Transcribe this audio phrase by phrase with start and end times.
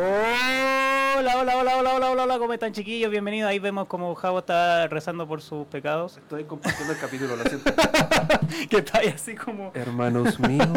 [0.00, 3.10] Hola, hola, hola, hola, hola, hola, hola, ¿cómo están chiquillos?
[3.10, 3.50] Bienvenidos.
[3.50, 6.18] Ahí vemos como Javo está rezando por sus pecados.
[6.18, 7.72] Estoy compartiendo el capítulo, lo siento.
[8.70, 9.72] que está ahí así como...
[9.74, 10.68] Hermanos míos.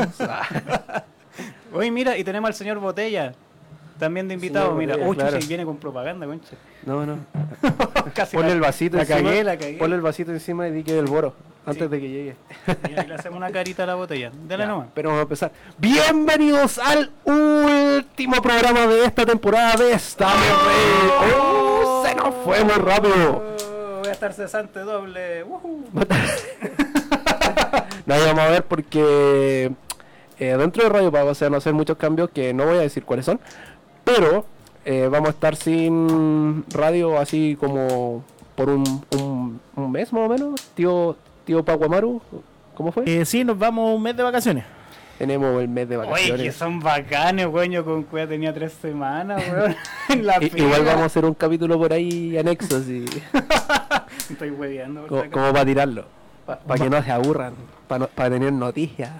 [1.74, 3.34] Oye, mira, y tenemos al señor Botella.
[4.00, 4.94] También de invitado, Señor mira.
[4.96, 5.46] Botella, Uy, chucha, claro.
[5.46, 6.56] y viene con propaganda, concha.
[6.88, 7.20] No, no.
[8.16, 9.20] Casi Ponle la- el vasito la encima.
[9.22, 9.78] cagué, la cagué.
[9.78, 11.36] Ponle el vasito encima y di que del boro.
[11.66, 11.90] Antes Sí.
[11.90, 12.36] de que llegue.
[12.90, 14.32] Y le hacemos una carita a la botella.
[14.48, 14.88] Dale Ya, nomás.
[14.96, 15.52] Pero vamos a empezar.
[15.78, 20.00] Bienvenidos al último programa de esta temporada de Rey.
[21.40, 22.04] ¡Oh!
[22.06, 23.44] Se nos fue muy rápido.
[23.70, 25.44] Oh, voy a estar cesante doble.
[25.44, 25.84] Woohoo.
[28.08, 29.72] Nadie vamos a ver porque
[30.40, 32.82] eh, dentro de Radio Pago se van a hacer muchos cambios que no voy a
[32.82, 33.40] decir cuáles son.
[34.04, 34.46] Pero
[34.84, 38.24] eh, vamos a estar sin radio así como
[38.56, 40.60] por un, un, un mes más o menos.
[40.74, 41.16] Tío,
[41.52, 42.22] tío Paguamaru,
[42.76, 43.04] ¿cómo fue?
[43.06, 44.64] Eh, sí, nos vamos un mes de vacaciones.
[45.18, 46.56] Tenemos el mes de Oye, que vacaciones.
[46.56, 47.72] son bacanes, weón.
[47.72, 49.76] Yo con cueva tenía tres semanas, weón.
[50.56, 53.04] igual vamos a hacer un capítulo por ahí anexo, así,
[54.32, 55.08] Estoy hueveando.
[55.08, 56.06] como, como para tirarlo.
[56.46, 57.54] Para que no se aburran,
[57.90, 59.12] para tener noticias.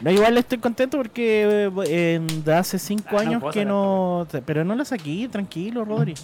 [0.00, 4.26] No, igual estoy contento porque eh, de hace cinco Ah, no años puedo que no...
[4.46, 6.14] Pero no la saqué, tranquilo, Rodri.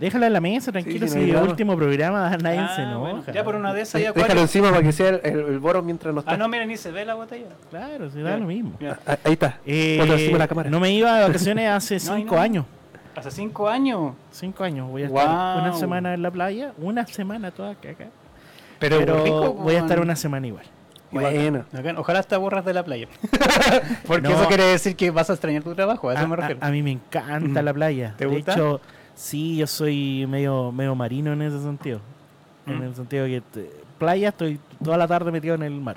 [0.00, 1.06] Déjala en la mesa, tranquilo.
[1.06, 2.98] sí, si el último programa, nadie Ah, se enoja.
[2.98, 4.40] bueno, Ya por una de esas ya Déjalo cuatro.
[4.40, 6.32] encima para que sea el, el, el boro mientras no está.
[6.32, 7.46] Ah, no, mira, ni se ve la botella.
[7.70, 8.36] Claro, se da Ya.
[8.38, 8.72] lo mismo.
[8.80, 8.98] Ya.
[9.06, 9.58] Ah, Ahí está.
[9.66, 10.70] Eh, la cámara.
[10.70, 12.40] no me iba de vacaciones hace No, cinco no.
[12.40, 12.64] años.
[13.14, 14.14] Hace cinco años.
[14.30, 14.88] Cinco años.
[14.88, 17.88] Voy a estar una semana en la playa, una semana toda acá.
[18.78, 20.64] Pero, Pero, rico, voy a estar una semana igual.
[21.10, 21.64] Bueno.
[21.98, 23.08] Ojalá te aburras de la playa.
[24.06, 24.34] Porque No.
[24.36, 26.60] eso quiere decir que vas a extrañar tu trabajo, a eso a, me a- refiero.
[26.64, 27.64] a mí me encanta Mm.
[27.64, 28.14] la playa.
[28.16, 28.52] ¿Te de gusta?
[28.52, 28.80] hecho,
[29.20, 32.00] sí, yo soy medio, medio marino en ese sentido.
[32.66, 32.82] En Mm.
[32.82, 35.96] el sentido que te- playa estoy toda la tarde metido en el mar.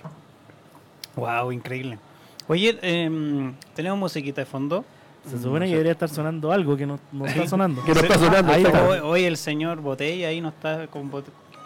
[1.15, 1.99] Wow, increíble.
[2.47, 4.83] Oye, em, tenemos musiquita de fondo.
[5.29, 7.81] Se supone que debería estar sonando algo que no, no está sonando.
[7.85, 8.51] Que no está sonando.
[8.51, 8.83] Ahí está.
[8.85, 11.23] Hoy, hoy el señor Botella ahí nos está con bot-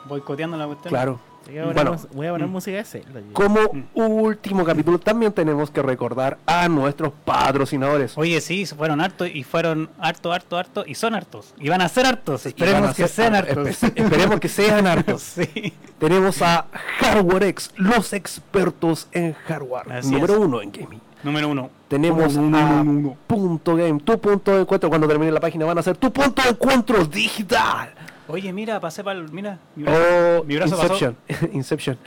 [0.07, 0.89] boicoteando la cuestión.
[0.91, 1.19] Claro.
[1.47, 1.83] Voy a Bueno.
[1.95, 2.51] poner voy a poner Mm.
[2.51, 3.19] música de Zelda.
[3.21, 3.33] yo.
[3.33, 3.83] Como Mm.
[3.95, 8.17] último capítulo, también tenemos que recordar a nuestros patrocinadores.
[8.17, 11.53] Oye, sí, fueron hartos y fueron harto, harto, harto y son hartos.
[11.59, 12.45] Y van a ser hartos.
[12.45, 13.67] Esperemos que sean hartos.
[13.67, 15.21] espe- Esperemos que sean hartos.
[15.21, 15.73] sí.
[15.99, 16.65] Tenemos a
[16.99, 19.91] HardwareX, los expertos en hardware.
[19.93, 20.39] Así número es.
[20.39, 21.01] uno en gaming.
[21.23, 21.69] Número uno.
[21.87, 23.17] Tenemos Uno, a uno, uno.
[23.25, 24.89] Punto Game, tu punto de encuentro.
[24.89, 27.89] Cuando termine la página van a ser tu punto de encuentro digital.
[28.27, 29.31] Oye, mira, pasé para el.
[29.31, 29.99] Mira, mi brazo,
[30.39, 31.17] O mi brazo Inception.
[31.53, 31.97] Inception.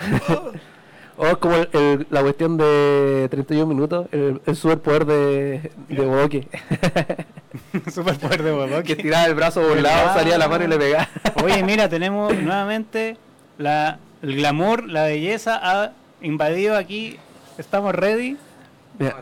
[1.16, 6.04] o es como el- el- la cuestión de 31 minutos, el, el superpoder de, de
[6.04, 6.46] Bodoque.
[7.92, 8.96] Superpoder de Bodoque.
[8.96, 11.08] que tiraba el brazo por un lado, salía la mano y le pegaba.
[11.42, 13.16] Oye, mira, tenemos nuevamente
[13.58, 15.92] la, el glamour, la belleza ha
[16.22, 17.18] invadido aquí.
[17.58, 18.36] Estamos ready.
[18.98, 19.16] Mira,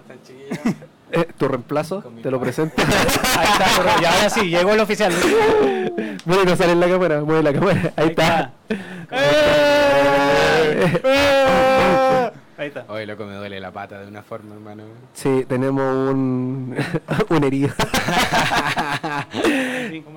[1.12, 2.82] eh, tu reemplazo, te lo presento.
[3.38, 5.12] Ahí está, pero ya ahora sí, llegó el oficial.
[6.24, 7.92] Mueve no sale en la cámara, mueve la cámara.
[7.96, 8.52] Ahí, está.
[9.10, 11.00] ¡Eh!
[11.04, 12.30] ¡Eh!
[12.58, 12.84] Ahí está.
[12.88, 14.82] Hoy loco me duele la pata de una forma, hermano.
[15.14, 16.76] Sí, tenemos un,
[17.28, 17.72] un herido.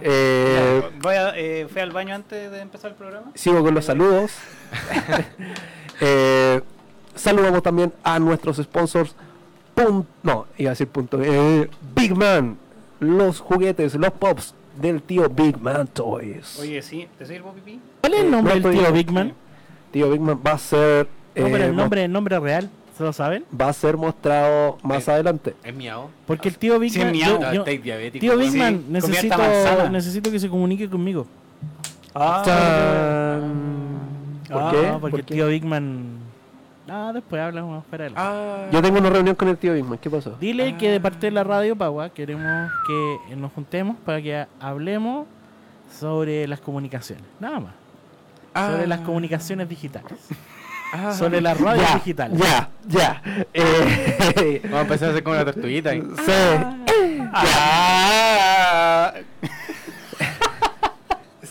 [0.01, 3.31] Eh, Voy a, eh, fui al baño antes de empezar el programa.
[3.35, 4.33] Sigo con los saludos.
[5.99, 6.61] Eh,
[7.13, 9.15] saludamos también a nuestros sponsors.
[9.85, 11.19] Pun- no, iba a decir punto.
[11.21, 12.57] eh, Big Man,
[12.99, 16.57] los juguetes, los pops del tío Big Man Toys.
[16.59, 17.79] Oye, sí, ¿te sirvo pipí?
[18.01, 19.33] ¿Cuál es el Eh, nombre no, del tío Big Man?
[19.91, 21.07] Tío Big Man va a ser.
[21.35, 23.43] No, pero eh, el nombre, el nombre real, ¿se lo saben?
[23.59, 25.55] Va a ser mostrado más Eh, adelante.
[25.63, 26.09] Es miau.
[26.25, 27.11] Porque el tío Big Sí, Man...
[27.11, 27.39] miau.
[27.41, 31.25] yo- yo- tío Big Sí, Man, necesito, necesito que se comunique conmigo.
[32.15, 33.39] Ah.
[34.51, 34.77] ¿Por Ah, qué?
[34.99, 35.33] Porque ¿Por el qué?
[35.35, 36.19] tío Big Man...
[36.93, 39.85] Ah, después hablamos fuera de la- Ah, Yo tengo una reunión con el tío Big
[39.85, 39.97] Man.
[39.97, 40.31] ¿Qué pasó?
[40.39, 45.25] Dile que de parte de la radio Pagua queremos que nos juntemos para que hablemos
[45.99, 47.23] sobre las comunicaciones.
[47.39, 47.73] Nada más.
[48.71, 50.11] Sobre las comunicaciones digitales.
[50.93, 51.13] ah.
[51.13, 52.37] Sobre las radios Ya, digitales.
[52.39, 53.21] Ya, ya.
[53.53, 55.91] Eh, Vamos a empezar a hacer como una tortuguita.
[55.91, 56.01] sí.
[57.33, 59.13] ah.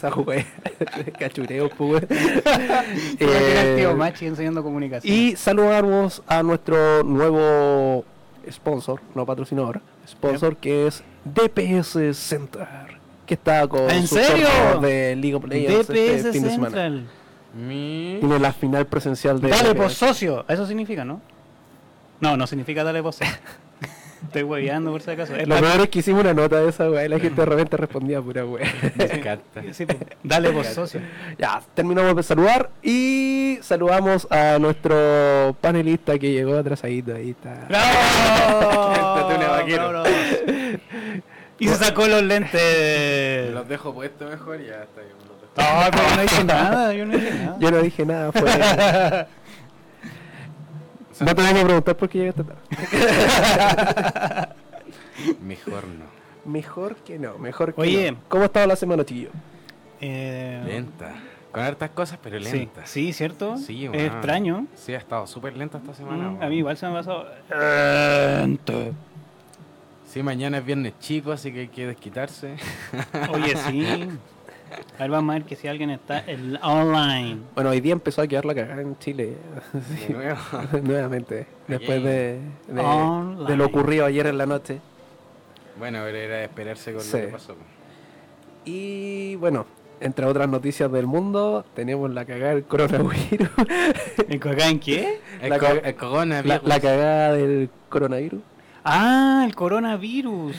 [0.01, 0.47] Esa jugué.
[1.19, 2.03] Cachureo, pues.
[2.09, 5.15] El tío Eh, Machi enseñando comunicación.
[5.15, 8.07] Y saludamos a nuestro nuevo
[8.51, 12.67] sponsor, no patrocinador, sponsor que es DPS Center,
[13.27, 14.49] que está con ¿En su serio?
[14.81, 17.03] de League of Legends DPS este fin de semana.
[17.53, 18.17] Mi...
[18.21, 19.77] Tiene la final presencial de Dale DPS.
[19.77, 20.45] por socio.
[20.49, 21.21] Eso significa, ¿no?
[22.21, 23.35] No, no significa dale por socio.
[24.25, 25.35] Estoy hueveando por si acaso.
[25.35, 27.41] Es Lo la- peor es que hicimos una nota de esa weá y la gente
[27.41, 28.67] de repente respondía pura weá.
[28.97, 29.63] Me encanta.
[29.73, 31.01] Sí, pues, dale por socio.
[31.39, 37.15] Ya, terminamos de saludar y saludamos a nuestro panelista que llegó atrasadito.
[37.15, 37.67] Ahí está.
[41.59, 43.53] Y se sacó los lentes.
[43.53, 45.03] los dejo puestos mejor y ya está.
[45.03, 45.21] yo.
[45.57, 47.57] No, pero no dije nada, yo no dije nada.
[47.59, 48.51] Yo no dije nada, fue.
[51.21, 52.61] no te vengo a preguntar por qué llegaste tarde.
[55.43, 56.05] Mejor no.
[56.51, 58.13] Mejor que no, mejor que Oye.
[58.13, 58.19] no.
[58.29, 59.31] ¿Cómo ha estado la semana, chiquillo?
[60.01, 61.15] Eh, Lenta.
[61.53, 62.87] Con hartas cosas, pero lenta.
[62.87, 63.57] sí, ¿cierto?
[63.59, 64.05] Sí, es weón.
[64.07, 64.67] extraño.
[64.77, 66.31] Sí, ha estado súper lenta esta semana.
[66.31, 67.27] Mm, a mí igual se me ha pasado.
[68.41, 68.93] lento.
[70.07, 72.55] Sí, mañana es viernes chico, así que hay que desquitarse.
[73.33, 74.09] Oye, sí.
[74.99, 76.25] A ver, vamos a ver que si alguien está
[76.63, 77.39] online.
[77.55, 79.37] Bueno, hoy día empezó a quedar la cagada en Chile.
[80.09, 80.39] De nuevo.
[80.83, 82.39] Nuevamente, después de,
[82.69, 83.47] de, Online.
[83.51, 84.81] de lo ocurrido ayer en la noche.
[85.79, 87.13] Bueno, pero era de esperarse con Sí.
[87.19, 87.57] lo que pasó.
[88.65, 89.67] Y bueno,
[90.01, 93.49] entre otras noticias del mundo, tenemos la cagada del coronavirus.
[94.29, 95.21] ¿En acá en qué?
[95.41, 96.63] El, La el coronavirus.
[96.63, 98.41] la, la cagada del coronavirus.
[98.85, 100.57] Ah, el coronavirus.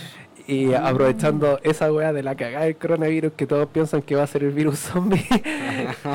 [0.52, 4.28] Y aprovechando esa weá de la cagada del coronavirus que todos piensan que va a
[4.28, 5.26] ser el virus zombie.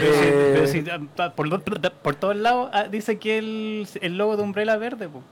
[0.00, 4.76] Eh, si, ah, ah, por, todos lados ah, dice que el, el logo de Umbrella
[4.76, 5.08] verde.
[5.08, 5.22] po.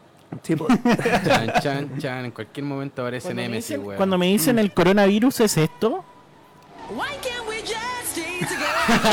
[0.43, 0.67] sí, po.
[1.25, 2.25] Chan, chan, chan.
[2.25, 3.97] En cualquier momento aparece Cuando me, Nemesis, dicen, weón.
[3.99, 6.05] cuando me dicen el coronavirus es esto,
[6.91, 9.05] Why can't we just stay together?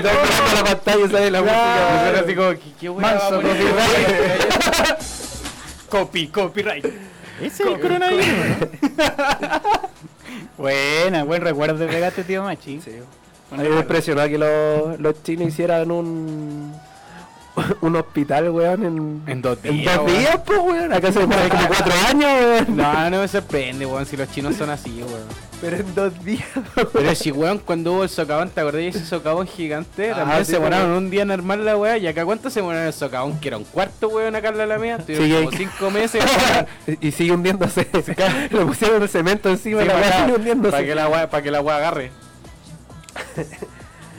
[0.00, 1.90] Y todo mirando la pantalla y sale la música.
[1.92, 4.98] Nosotros así como, ¿qué, qué weá va a Manso poner?
[5.90, 6.84] Copy, copyright.
[7.40, 8.26] ese es el coronavirus.
[10.56, 12.80] Buena, buen recuerdo de pegaste, tío Machi.
[12.80, 12.92] Sí.
[13.50, 16.72] A Buen mí me impresionó que los, los chinos hicieran un,
[17.80, 20.18] un hospital, weón, en, En dos en días, dos weón.
[20.18, 20.92] días, pues, weón.
[20.92, 22.76] Acá se demora como cuatro años, weón.
[22.76, 25.50] No, no me sorprende, weón, si los chinos son así, weón.
[25.60, 26.46] Pero en dos días,
[26.92, 30.10] Pero si, weón, cuando hubo el socavón, ¿te acordás de ese socavón gigante?
[30.10, 31.04] Ah, También sí, se demoraron weón.
[31.04, 31.98] un día en armar la weá.
[31.98, 33.38] ¿Y acá cuánto se demoraron en el socavón?
[33.40, 34.98] Que era un cuarto, weón, acá en la Alameda.
[34.98, 36.24] Tuvieron Sí, como cinco meses.
[36.86, 37.86] y, y sigue hundiéndose.
[38.50, 40.70] Le pusieron el cemento encima y la weá sigue hundiéndose.
[40.72, 42.10] para que la weá, para que la weá agarre.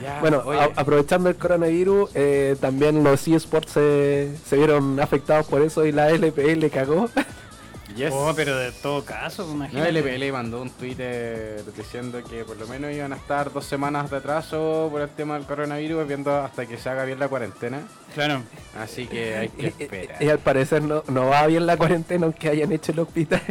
[0.02, 5.62] Ya, Bueno, a- aprovechando el coronavirus, eh, también los eSports se, se vieron afectados por
[5.62, 7.08] eso y la LPL cagó.
[7.96, 8.10] yes.
[8.12, 9.90] Oh, pero de todo caso, No, imagínate.
[9.90, 14.16] LPL mandó un Twitter diciendo que por lo menos iban a estar dos semanas de
[14.16, 17.82] atraso por el tema del coronavirus, viendo hasta que se haga bien la cuarentena.
[18.14, 18.42] Claro.
[18.80, 20.22] Así que hay que Y, esperar.
[20.22, 23.42] y al parecer no, no va bien la cuarentena aunque hayan hecho el hospital.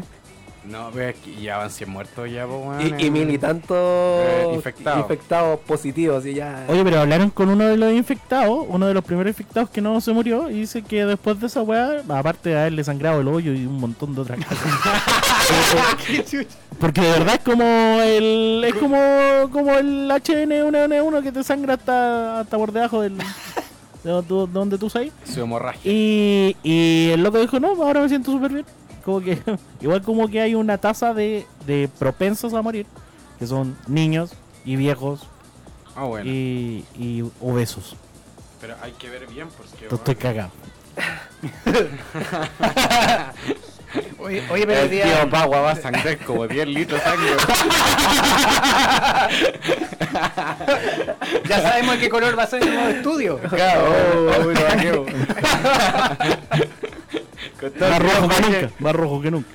[0.64, 3.00] No, pero es que ya van 100 muertos ya, pues, weón.
[3.00, 5.00] y, y mil y tantos Eh, infectados.
[5.02, 6.66] infectados positivos y ya.
[6.68, 10.00] Oye, pero hablaron con uno de los infectados, uno de los primeros infectados que no
[10.02, 13.54] se murió, y dice que después de esa weá, aparte de haberle sangrado el hoyo
[13.54, 14.64] y un montón de otras cosas.
[16.80, 17.64] Porque de verdad es como
[18.02, 18.98] el es como,
[19.52, 24.54] como el HN1N1 que te sangra hasta, hasta por debajo del de donde tú- de
[24.54, 25.12] donde tú sabes.
[25.24, 25.82] Su hemorragia.
[25.92, 28.66] Y, y el loco dijo, no, ahora me siento súper bien.
[29.04, 29.42] Como que,
[29.82, 32.86] igual como que hay una tasa de, de propensos a morir,
[33.40, 34.34] que son niños
[34.66, 35.22] y viejos
[35.96, 36.30] Ah, bueno.
[36.30, 37.96] y, y obesos.
[38.62, 39.84] Pero hay que ver bien porque.
[39.86, 40.52] Entonces estoy cagado.
[44.20, 47.32] Oye, oye, pero el día- tío Pagua va a sangrar como 10 litros de sangre.
[51.50, 53.38] ya sabemos qué color va a ser el nuevo estudio.
[53.50, 53.84] Claro,
[54.40, 55.06] oh, bueno, vaqueo.
[55.06, 55.26] Con todo
[57.80, 59.50] Más rojo que nunca, más rojo que nunca.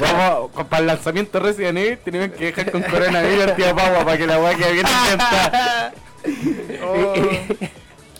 [0.00, 4.18] Vamos, para el lanzamiento de Resident Evil tenemos que dejar con coronavirus tío Pagua para
[4.18, 5.92] que la weá quede bien atenta.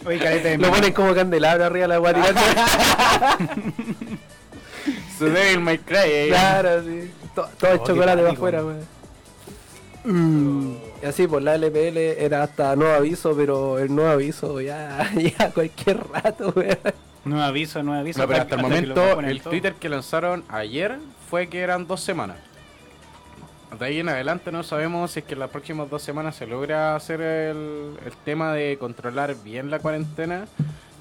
[0.06, 2.34] Oye, careta de Lo ponen como candelabro arriba de la guatita.
[5.18, 5.96] Su Devil May Cry.
[6.04, 6.26] eh.
[6.28, 7.10] claro, sí.
[7.34, 8.86] To- todo el Oh, chocolate va afuera, weón.
[11.02, 15.50] Y así, pues la LPL era hasta nuevo aviso, pero el nuevo aviso ya, ya
[15.50, 16.78] cualquier rato, weón.
[17.26, 18.20] No aviso, no aviso.
[18.20, 19.50] No, pero hasta el momento el todo.
[19.50, 22.36] Twitter que lanzaron ayer fue que eran dos semanas.
[23.76, 26.46] De ahí en adelante no sabemos si es que en las próximas dos semanas se
[26.46, 30.46] logra hacer el, el tema de controlar bien la cuarentena,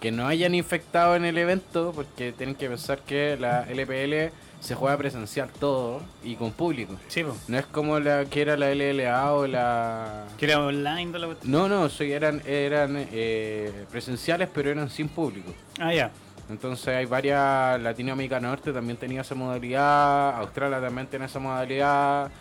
[0.02, 4.34] que no hayan infectado en el evento, porque tienen que pensar que la LPL
[4.66, 6.96] se juega presencial todo y con público.
[7.08, 7.36] Sí, po.
[7.48, 10.26] No es como la que era la LLA o la...
[10.40, 11.36] Que era online de la.
[11.44, 15.54] No, no, soy, eran, eran eh, presenciales pero eran sin público.
[15.80, 16.12] Ah, ya.
[16.50, 22.32] Entonces hay varias, Latinoamérica Norte también tenía esa modalidad, Australia también tiene esa modalidad,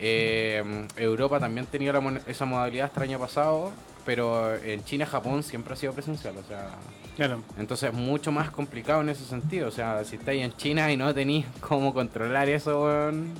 [0.00, 3.72] eh, Europa también tenía la esa modalidad hasta el año pasado,
[4.08, 6.70] pero en China y Japón siempre ha sido presencial, o sea,
[7.14, 7.42] Claro.
[7.58, 10.96] entonces es mucho más complicado en ese sentido, o sea, si estáis en China y
[10.96, 13.34] no tenéis cómo controlar eso, weón.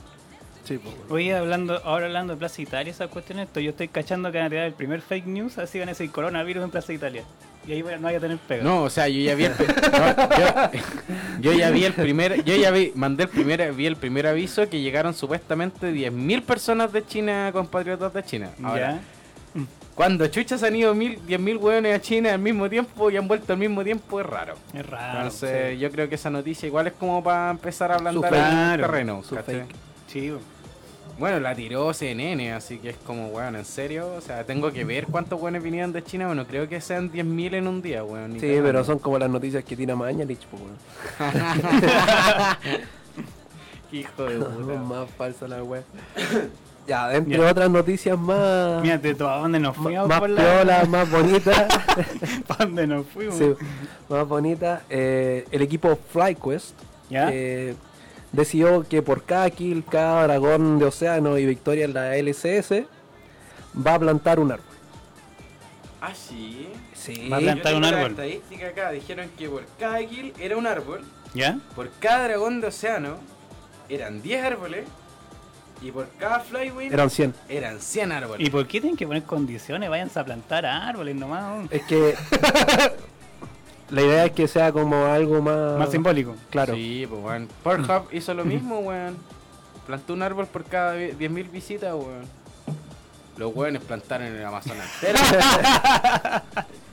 [0.65, 0.95] Sí, pues.
[1.09, 4.49] Oye, hablando, ahora hablando de Plaza Italia, esas cuestiones, esto, yo estoy cachando que van
[4.49, 7.23] a tirar el primer fake news, así van a decir coronavirus en Plaza Italia.
[7.67, 8.63] y ahí no vaya a tener pega.
[8.65, 10.81] No, o sea, yo ya vi el, pri- no, yo,
[11.41, 14.69] yo ya vi el primer, yo ya vi, mandé el primer, vi el primer aviso
[14.69, 18.51] que llegaron supuestamente 10.000 personas de China, compatriotas de China.
[18.63, 19.01] Ahora, ya.
[19.99, 23.53] Cuando chuchas han ido mil, 10.000 hueones a China al mismo tiempo y han vuelto
[23.53, 24.55] al mismo tiempo es raro.
[24.73, 25.19] Es raro.
[25.19, 29.23] Entonces, yo creo que esa noticia igual es como para empezar a ablandar el terreno.
[30.07, 30.33] Sí.
[31.19, 34.15] Bueno, la tiró CNN, así que es como, weón, ¿en serio?
[34.17, 36.29] O sea, tengo que ver cuántos weones vinieron de China.
[36.29, 38.35] Bueno, creo que sean 10.000 en un día, weón.
[38.39, 40.77] Sí, pero son como las noticias que tira Mañalich, pues, weón.
[43.91, 44.79] Hijo de puta.
[44.79, 45.83] más falsa la wea.
[46.89, 47.51] Ya, entre Ya.
[47.51, 48.83] otras noticias más.
[48.83, 50.85] Mírate tú, ¿a dónde nos fuimos más por la...
[50.89, 51.69] más bonita.
[52.49, 53.37] ¿Para dónde nos fuimos?
[53.37, 53.53] sí,
[54.09, 54.83] más bonita.
[54.91, 56.75] eh, el equipo FlyQuest
[57.11, 57.29] ¿Ya?
[57.33, 57.75] eh,
[58.33, 62.85] decidió que por cada kill, cada dragón de océano y victoria en la LCS
[63.87, 64.65] va a plantar un árbol.
[66.01, 66.69] Ah, sí.
[66.95, 67.29] Sí.
[67.29, 68.11] Va a plantar un la árbol.
[68.11, 68.91] estadística acá.
[68.93, 71.05] Dijeron que por cada kill era un árbol.
[71.35, 71.59] ¿Ya?
[71.75, 73.17] Por cada dragón de océano
[73.89, 74.85] eran 10 árboles.
[75.81, 77.35] Y por cada flywing Eran 100.
[77.49, 78.47] eran 100 árboles.
[78.47, 79.89] ¿Y por qué tienen que poner condiciones?
[79.89, 81.71] Váyanse a plantar árboles nomás.
[81.71, 82.15] Es que
[83.91, 86.35] la idea es que sea como algo más, Más simbólico.
[86.51, 86.75] Claro.
[86.75, 87.49] Sí, pues, weón.
[87.63, 89.17] Pornhub hizo lo mismo, weón.
[89.87, 92.27] Plantó un árbol por cada vi- 10.000 visitas, weón.
[93.37, 95.19] Los weones plantaron en el Amazonas entero.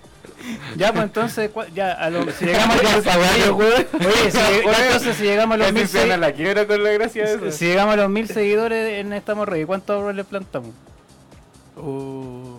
[0.77, 3.55] Ya, pues entonces, ya, a los, si llegamos a los...
[3.55, 6.83] Oye, si, entonces si llegamos a los mil se van a segui- la quiebra con
[6.83, 7.51] la gracia de eso.
[7.51, 10.71] si llegamos a los mil seguidores en Estamos Rey, ¿cuántos árboles plantamos?
[11.77, 12.57] Uh,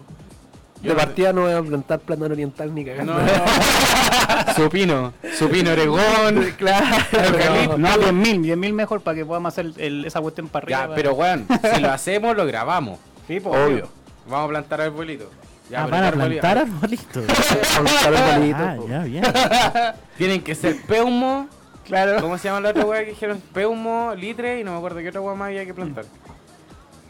[0.83, 3.15] Yo de partida no voy a plantar plátano oriental ni cagando.
[3.15, 3.21] No.
[4.57, 5.13] supino.
[5.39, 6.55] Supino Oregón.
[6.59, 6.87] claro.
[7.13, 7.79] Eucalipto.
[7.79, 10.79] No, 10.000, 10.000 mejor para que podamos hacer el- esa cuestión para arriba.
[10.81, 12.99] Ya, para- pero weón, si lo hacemos, lo grabamos.
[13.27, 13.89] Sí, pues, Obvio.
[14.29, 15.29] Vamos a plantar arbolitos.
[15.71, 17.25] Ya, Ah, pero van a ¿qué arboli- plantar arbolitos.
[17.77, 19.25] Plantar arbolitos, Ah, ya, bien.
[20.19, 21.49] Tienen que ser peumo.
[21.85, 22.21] Claro.
[22.21, 23.41] ¿Cómo se llama la otra weá que dijeron?
[23.53, 26.05] Peumo, litre y no me acuerdo qué otra weá más había que plantar.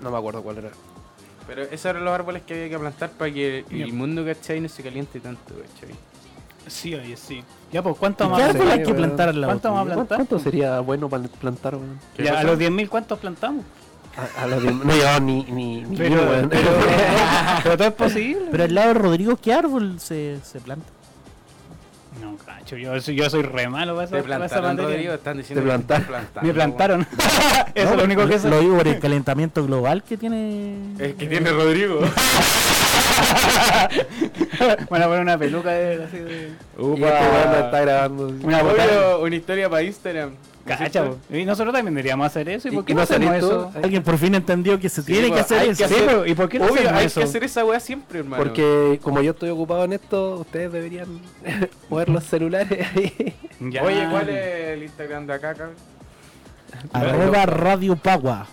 [0.00, 0.70] No me acuerdo cuál era.
[1.46, 4.60] Pero esos eran los árboles que había que plantar para que el mundo, ¿cachai?
[4.60, 5.94] No se caliente tanto, ¿cachai?
[6.66, 7.44] Sí, oye, sí.
[7.72, 9.94] Ya, pues, ¿cuánto ¿Qué vamos a árbol hay que plantar la ¿Cuánto vamos a botella?
[9.94, 10.16] plantar?
[10.18, 11.98] ¿Cuánto sería bueno para plantar, weón?
[12.36, 13.64] A los 10.000, ¿cuántos plantamos?
[14.16, 18.46] A, a los de- no yo ni, ni, ni Pero, todo es posible.
[18.50, 20.86] Pero al lado de Rodrigo, ¿qué árbol se, se planta?
[22.22, 24.90] No, cacho, yo, soy- yo soy re malo para esa, Te para esa plantaron.
[24.90, 26.26] Rodrigo, están diciendo Te que plantaron.
[26.42, 27.06] Me plantaron.
[27.74, 28.48] Eso es lo único que sé.
[28.48, 30.76] Lo digo por el calentamiento global que tiene.
[30.98, 32.00] Es que tiene Rodrigo.
[34.90, 36.52] Van a poner una peluca de, así de.
[36.78, 38.28] Y este lo está grabando.
[38.42, 38.62] Una.
[38.62, 40.30] Obvio, una historia para Instagram.
[41.30, 42.68] Y nosotros también deberíamos hacer eso.
[42.68, 43.72] ¿Y ¿Y- por qué no hacemos eso?
[43.82, 45.68] Alguien por fin entendió que se tiene que hacer eso.
[45.70, 47.20] que Sí, hacer- pero ¿y por qué no Obvio, hay eso?
[47.20, 48.42] que hacer esa weá siempre, hermano.
[48.42, 51.06] Porque como yo estoy ocupado en esto, ustedes deberían
[51.90, 53.34] mover los celulares ahí.
[53.60, 53.82] Ya.
[53.82, 55.74] Oye, ¿cuál es el Instagram de acá, cabrón?
[56.92, 58.46] Arroba Radio Pagua.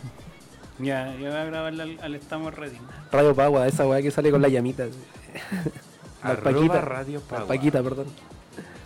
[0.79, 2.77] Ya, yo voy a grabarle al, al Estamos Ready.
[3.11, 4.85] Radio Pagua, esa weá que sale con la llamita.
[6.23, 6.81] La Arroba Paquita.
[6.81, 7.47] Radio La Pagua.
[7.47, 8.05] Paquita, perdón.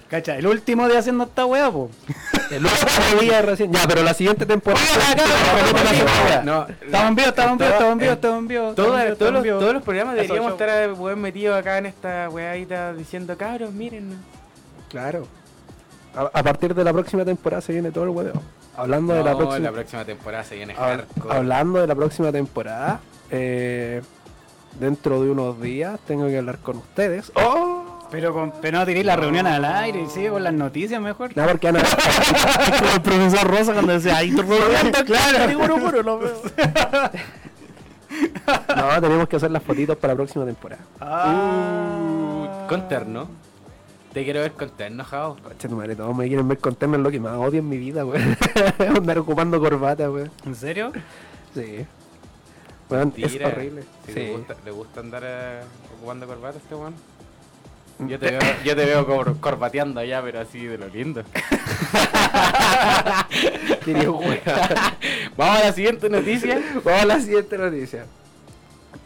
[0.10, 1.90] Cacha, el último día haciendo esta weá, po.
[2.50, 3.74] El último día recién.
[3.74, 4.82] Ya, pero la siguiente temporada.
[6.46, 8.74] No, Estamos en vivo, estamos en vivo, estamos en vivo, estamos en vivo.
[8.74, 11.86] Todos, estamos en vivo, todos, estamos en los, programas deberíamos estar weón, metidos acá en
[11.88, 14.18] esta weadita diciendo, cabros, miren.
[14.90, 15.28] Claro.
[16.16, 18.42] A, a partir de la próxima temporada se viene todo el huevo.
[18.78, 19.60] Hablando de la próxima.
[19.60, 21.36] la próxima temporada se viene hab- hardcore.
[21.36, 23.00] hablando de la próxima temporada.
[23.30, 24.02] eh,
[24.80, 27.32] dentro de unos días tengo que hablar con ustedes.
[27.36, 27.77] ¡Oh!
[28.10, 31.36] Pero, con, pero no tiréis la reunión al aire y sigue con las noticias mejor.
[31.36, 31.80] No, porque Ana.
[31.80, 35.60] Es como el profesor Rosa cuando decía, ahí claro.
[35.60, 36.42] Puro, puro, lo veo.
[38.76, 40.82] no, tenemos que hacer las fotitos para la próxima temporada.
[41.02, 41.98] Ah.
[42.00, 43.28] Uh, con terno.
[44.14, 45.36] Te quiero ver con terno, Jao.
[45.44, 47.70] Coche, tu madre, todos me quieren ver con terno, es lo que más odio en
[47.70, 48.22] mi vida, güey.
[48.96, 50.26] Andar ocupando corbata, güey.
[50.46, 50.92] ¿En serio?
[51.54, 51.86] Sí.
[52.90, 53.84] Weón, es horrible.
[54.06, 54.20] Si Sí.
[54.20, 55.60] le, gusta, le gusta andar eh,
[55.98, 56.96] ocupando corbata a este weón.
[58.00, 58.08] Mm.
[58.08, 61.24] Yo te veo, yo te veo cor- corbateando allá, pero así de lo lindo.
[65.38, 66.62] Vamos a la siguiente noticia.
[66.84, 68.06] Vamos a la siguiente noticia.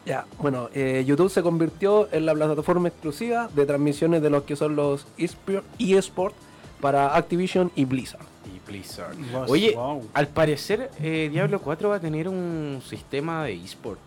[0.05, 4.55] Ya, bueno, eh, YouTube se convirtió en la plataforma exclusiva de transmisiones de los que
[4.55, 6.36] son los eSport eSport
[6.79, 8.25] para Activision y Blizzard.
[8.45, 9.15] Y Blizzard.
[9.48, 10.07] Oye, wow.
[10.13, 14.00] al parecer eh, Diablo 4 va a tener un sistema de eSport.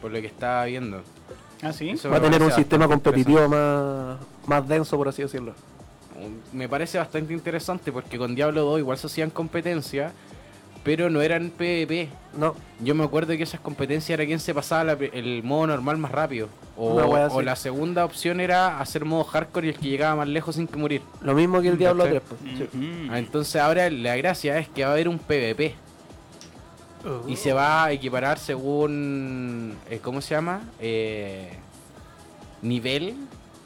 [0.00, 1.02] Por lo que estaba viendo.
[1.62, 1.90] Ah, sí.
[1.90, 5.22] Eso Va a me tener un parece sistema bastante competitivo más, más denso, por así
[5.22, 5.54] decirlo.
[6.14, 6.56] interesante.
[6.56, 10.12] Me parece bastante interesante porque con Diablo 2 igual se hacían competencia.
[10.84, 12.08] pero no eran PvP.
[12.38, 15.98] No, Yo me acuerdo que esas competencias era quien se pasaba la- el modo normal
[15.98, 16.48] más rápido.
[16.78, 20.66] O, la segunda opción era hacer modo hardcore y el que llegaba más lejos sin
[20.66, 21.02] que morir.
[21.20, 22.20] lo mismo que el Diablo ¿Cachai?
[22.20, 22.28] 3.
[22.56, 22.70] pues.
[22.72, 23.08] Sí.
[23.10, 25.74] Ah, Entonces ahora la gracia es que va a haber un PvP.
[27.26, 29.74] Y se va a equiparar según.
[29.90, 30.60] eh, ¿Cómo se llama?
[30.80, 31.50] Eh,
[32.62, 33.14] nivel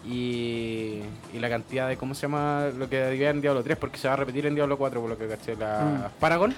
[0.04, 1.00] y,
[1.32, 1.96] y la cantidad de.
[1.96, 2.66] ¿Cómo se llama?
[2.76, 5.10] Lo que había en Diablo 3, porque se va a repetir en Diablo 4, por
[5.10, 5.56] lo que caché.
[5.56, 6.50] La Paragon.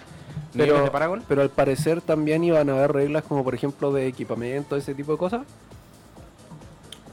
[0.53, 1.25] niveles Pero, de Paragon.
[1.29, 5.13] pero al parecer también iban a haber reglas como por ejemplo de equipamiento, ese tipo
[5.13, 5.43] de cosas.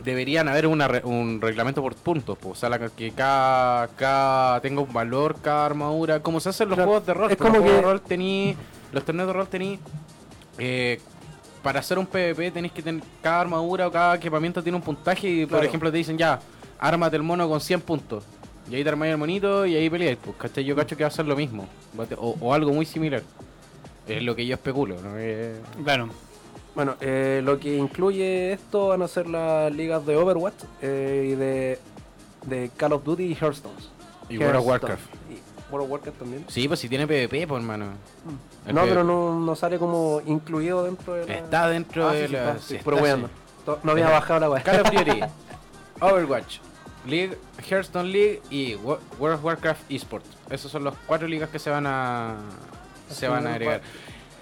[0.04, 2.50] Deberían haber una un reglamento por puntos, po.
[2.50, 6.76] o sea, la, que cada, cada tenga un valor, cada armadura, como se hacen los
[6.76, 7.32] Claro, juegos de rol.
[7.32, 8.56] es los que- de rol tení,
[8.92, 9.80] los torneos de rol tení,
[10.58, 11.00] eh,
[11.64, 15.28] para hacer un PvP tenéis que tener cada armadura o cada equipamiento tiene un puntaje
[15.30, 16.40] y por ejemplo te dicen ya,
[16.80, 18.24] ármate el mono con 100 puntos.
[18.70, 20.64] Y ahí te armáis el monito y ahí peleáis, pues, ¿cachai?
[20.64, 21.68] Yo cacho que va a ser lo mismo,
[22.18, 23.22] o, o algo muy similar.
[24.08, 25.12] Es lo que yo especulo, ¿no?
[25.18, 26.10] Eh, Claro.
[26.76, 31.36] Bueno, eh, lo que incluye esto van a ser las ligas de Overwatch eh, y
[31.36, 31.80] de,
[32.46, 33.76] de Call of Duty y Hearthstone.
[34.30, 35.04] Y World of Warcraft.
[35.30, 36.46] Y World of Warcraft también.
[36.48, 37.88] Sí, pues si tiene PvP, pues hermano.
[38.68, 38.88] No, PvP.
[38.90, 41.34] pero no, no sale como incluido dentro de la...
[41.36, 42.40] Está dentro Ah, de sí, la.
[42.52, 42.98] está, sí, sí, pero
[43.84, 44.64] No había bajado la weá.
[44.64, 45.20] Call of Duty,
[46.00, 46.60] Overwatch,
[47.06, 47.38] League,
[47.70, 50.30] Hearthstone League y Wo- World of Warcraft Esports.
[50.50, 52.36] Esos son los cuatro ligas que se van a
[53.10, 53.82] se van a agregar.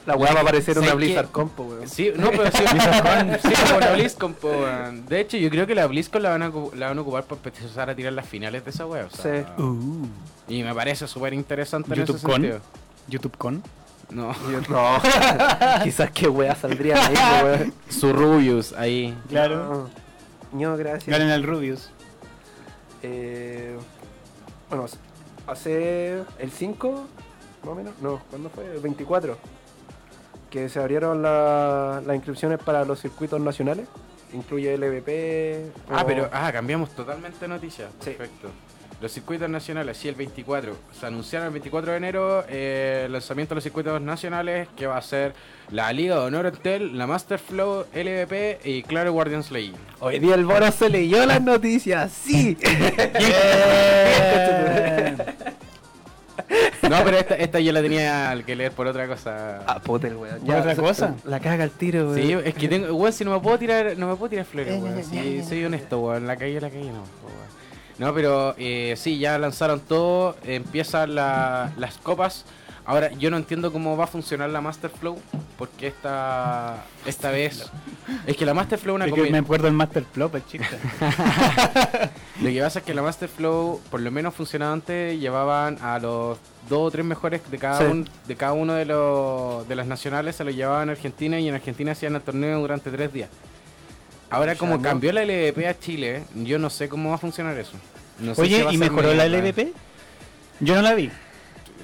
[0.10, 1.30] La weá va a parecer una ¿Sabes Blizzard?
[1.30, 1.88] Compo, weón.
[1.88, 5.06] Sí, no, pero sí, BlizzCon, sí, como la BlizzCon, weón.
[5.06, 7.40] De hecho, yo creo que la BlizzCon la van a, la van a ocupar para
[7.44, 9.62] empezar a tirar las finales de esa o sea, Sí.
[9.62, 10.08] Uh.
[10.48, 12.42] Y me parece súper interesante en ese YouTube con.
[12.42, 12.60] sentido.
[13.08, 13.64] YouTube con.
[14.10, 14.34] No.
[14.68, 15.00] No,
[15.84, 17.74] quizás qué weá saldría ahí, weón.
[17.88, 19.16] Su Rubius ahí.
[19.30, 19.92] Claro.
[20.52, 21.08] No, gracias.
[21.08, 21.92] Ganen al Rubius.
[23.04, 23.78] Eh,
[24.70, 24.88] bueno,
[25.46, 27.08] hace el 5,
[27.62, 28.66] más o menos, no, ¿cuándo fue?
[28.66, 29.38] El 24,
[30.50, 33.88] que se abrieron la- las inscripciones para los circuitos nacionales,
[34.34, 35.72] incluye LVP.
[35.90, 37.88] Ah, o- pero ah, cambiamos totalmente de noticia.
[38.00, 38.12] Sí.
[38.12, 38.50] Perfecto.
[39.02, 40.76] Los circuitos nacionales, sí, el 24.
[41.00, 44.98] Se anunciaron el 24 de enero eh, el lanzamiento de los circuitos nacionales, que va
[44.98, 45.34] a ser
[45.72, 49.72] la Liga de Honor Entel, la Master Flow, LVP y Claro Guardians League.
[50.02, 52.58] Hoy día el Bono se leyó las noticias, sí.
[56.90, 59.62] No, pero esta, esta yo la tenía al que leer por otra cosa.
[59.68, 60.40] ah, puta el weón.
[60.42, 61.16] ¿Por otra cosa?
[61.26, 62.16] La caga el tiro, weón.
[62.16, 64.74] Sí, es que tengo, weón, si no me puedo tirar, no me puedo tirar flores,
[64.74, 65.04] Eh, weón.
[65.04, 66.26] Sí, soy honesto, weón.
[66.28, 67.50] La calle, la calle no, weón.
[68.00, 72.46] No, pero eh, sí, ya lanzaron todo, empiezan la- las copas.
[72.90, 75.22] Ahora, yo no entiendo cómo va a funcionar la Master Flow,
[75.60, 77.70] porque esta, esta vez...
[78.26, 80.46] Es que la Master Flow es una Es que me acuerdo del Master Plop, el
[80.48, 80.76] chiste.
[82.42, 86.00] Lo que pasa es que la Master Flow, por lo menos funcionaba antes, llevaban a
[86.00, 87.84] los dos o tres mejores de cada, Sí.
[87.86, 91.48] un- de cada uno de, los, de las nacionales, se los llevaban a Argentina y
[91.48, 93.30] en Argentina hacían el torneo durante tres días.
[94.32, 94.82] Ahora, como no.
[94.82, 97.74] cambió la LVP a Chile, yo no sé cómo va a funcionar eso.
[98.18, 99.74] No sé si Oye, ¿y mejoró la LVP?
[100.60, 101.12] Yo no la vi.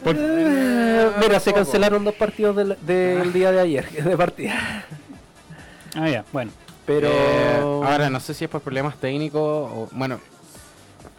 [0.03, 4.85] Por- Eh, mira, se cancelaron dos partidos del, del día de ayer, de partida.
[5.95, 6.51] Ah, ya, bueno.
[6.85, 7.07] Pero...
[7.11, 9.89] Eh, ahora, no sé si es por problemas técnicos o...
[9.91, 10.19] Bueno,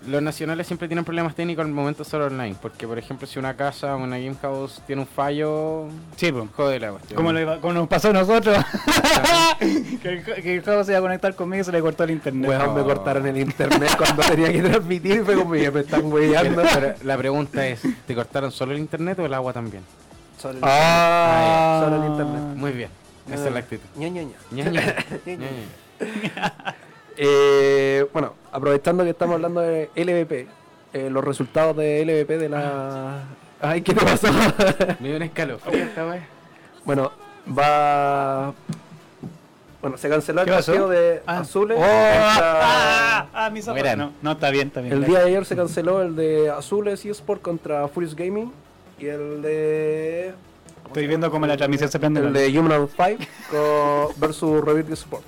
[0.09, 2.55] los nacionales siempre tienen problemas técnicos al momento ser online.
[2.61, 6.45] Porque, por ejemplo, si una casa o una game house tiene un fallo, Sí, pues.
[6.55, 7.17] jode la cuestión.
[7.17, 8.59] Como, lo- como nos pasó a nosotros.
[9.59, 12.11] que, el, que el juego se iba a conectar conmigo y se le cortó el
[12.11, 12.49] internet.
[12.51, 16.63] Weón, me cortaron el internet cuando tenía que transmitir y fue como me están weyando.
[16.75, 19.83] Pero la pregunta es, ¿te cortaron solo el internet o el agua también?
[20.39, 22.43] Solo el Ah, Solo el internet.
[22.57, 22.91] Muy bien,
[23.33, 23.87] esa es la actitud.
[23.97, 24.97] Ña, Ña, Ña.
[27.17, 30.47] Eh, bueno, aprovechando que estamos hablando de LVP,
[30.93, 33.25] eh, los resultados de LVP de la...
[33.61, 34.29] Ay, ¿qué te pasó?
[35.01, 36.05] Me dio un escalofrío esta
[36.85, 37.11] bueno,
[37.59, 38.53] va...
[39.81, 41.39] Bueno, se canceló el partido de Ah.
[41.41, 41.77] Azules.
[41.79, 43.81] Oh, contra- ah, ah, mi zapato.
[43.83, 43.99] Mueran.
[43.99, 44.93] No, no, está bien, está bien.
[44.93, 45.17] El gracias.
[45.19, 48.53] día de ayer se canceló el de Azules eSport contra Furious Gaming
[48.99, 50.35] y el de...
[50.87, 52.21] Estoy viendo cómo la transmisión se prende.
[52.21, 55.25] El de Human 5 con- versus Revit Sport.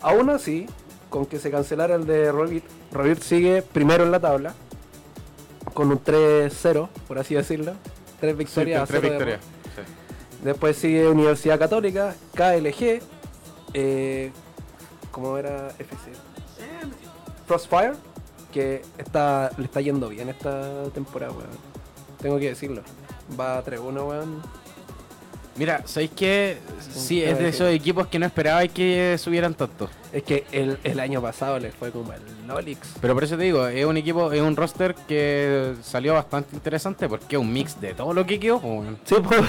[0.00, 0.66] Aún así,
[1.10, 4.54] con que se cancelara el de Revit, Revit sigue primero en la tabla
[5.74, 7.74] con un 3-0, por así decirlo.
[8.20, 8.82] Tres victorias.
[8.82, 9.40] a Tres victorias.
[9.40, 9.94] derrotas.
[10.42, 13.00] Después sigue Universidad Católica, KLG,
[13.74, 14.30] eh,
[15.10, 16.12] ¿cómo era FC?
[17.46, 17.94] Frostfire,
[18.52, 21.48] que está, le está yendo bien esta temporada, weón.
[22.20, 22.82] Tengo que decirlo.
[23.38, 24.42] Va 3-1, weón.
[25.58, 26.58] Mira, ¿sabéis qué?
[26.92, 29.90] Sí, es de esos equipos que no esperaba que subieran tanto.
[30.12, 32.94] Es que el, el año pasado le fue como el Lolix.
[33.00, 37.08] Pero por eso te digo, es un equipo, es un roster que salió bastante interesante
[37.08, 38.60] porque es un mix de todo lo que quedó.
[39.04, 39.40] Sí, pues.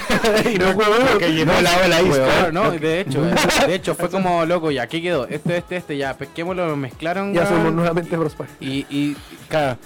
[0.54, 0.86] y no fue
[1.20, 3.22] que llenó la ola Weón, no, de hecho,
[3.68, 5.28] de hecho fue como loco, ya, ¿qué quedó?
[5.28, 7.34] Este, este, este, ya, pesquémoslo, lo mezclaron.
[7.34, 8.48] Ya somos nuevamente Prosper.
[8.60, 9.16] Y, y,
[9.48, 9.78] claro,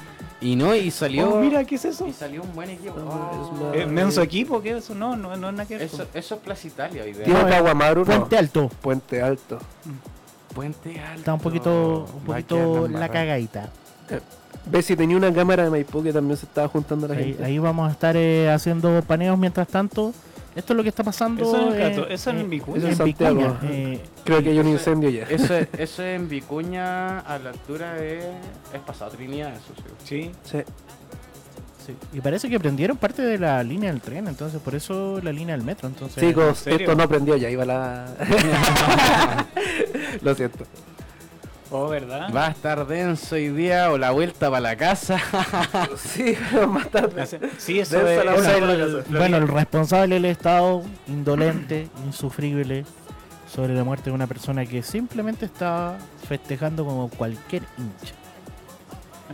[0.44, 1.34] y no, y salió.
[1.36, 2.06] Oh, mira, ¿qué es eso?
[2.08, 2.96] Y salió un buen equipo.
[2.98, 3.54] es Oh.
[3.70, 4.62] una- ¿Es menso equipo?
[4.62, 4.94] ¿Qué es eso?
[4.96, 5.84] No, no, no es nada que ver.
[5.86, 8.06] Eso, eso es Plaza Italia, es Caguamaru.
[8.06, 8.70] Puente Alto.
[8.82, 9.60] Puente Alto.
[10.54, 11.20] Puente Alto.
[11.20, 13.70] Está un poquito, un poquito la cagadita.
[14.66, 17.44] Ves si tenía una cámara de Maipú que también se estaba juntando la Ahí, gente.
[17.44, 20.14] ahí vamos a estar eh, haciendo paneos mientras tanto.
[20.56, 21.42] Esto es lo que está pasando.
[21.44, 22.78] Eso es en eh, Cato- eso es en Vicuña.
[22.78, 23.36] Eso en es Santiago.
[23.40, 25.24] Vicuña, eh, Creo que hay un incendio ya.
[25.24, 28.20] Eso, es- eso es en Vicuña a la altura de.
[28.74, 30.32] Es pasado Trinidad, eso sí.
[30.44, 30.58] Sí.
[30.58, 30.64] Sí.
[31.88, 31.96] sí.
[32.14, 35.56] Y parece que prendieron parte de la línea del tren, entonces por eso la línea
[35.56, 35.88] del metro.
[35.88, 38.06] Entonces, Chicos, esto no prendió, ya iba la.
[40.22, 40.66] Lo siento.
[41.76, 42.32] Oh, ¿verdad?
[42.32, 45.18] Va a estar denso hoy día o la vuelta para la casa.
[45.98, 47.26] Sí, pero más tarde.
[47.58, 48.24] Sí, eso es.
[48.24, 48.60] la casa.
[48.60, 52.86] lo bueno, el responsable del Estado, indolente, insufrible,
[53.52, 58.14] sobre la muerte de una persona que simplemente está festejando como cualquier hincha.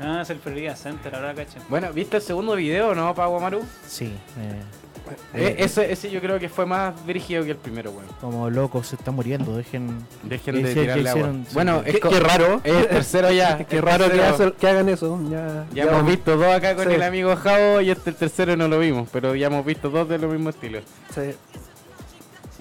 [0.02, 1.60] Ah, es el Florida Center, ahora cacho.
[1.68, 3.64] bueno, ¿viste el segundo video, no, Paguamaru?
[3.86, 4.06] Sí,
[4.38, 4.62] eh,
[5.34, 8.06] Eh, ese, ese yo creo que fue más dirigido que el primero, weón.
[8.22, 10.06] como loco se está muriendo, dejen...
[10.24, 11.22] Dejen de tirarle agua.
[11.22, 11.54] hicieron- sí.
[11.54, 12.62] Bueno, es, Qué, raro.
[12.64, 13.58] es el tercero ya.
[13.70, 15.20] Qué raro que, hace- que hagan eso.
[15.30, 16.94] Ya, Ya hemos visto dos acá con Sí.
[16.94, 20.08] el amigo Javo y este el tercero no lo vimos, pero ya hemos visto dos
[20.10, 20.84] de los mismos estilos.
[21.14, 21.34] Sí.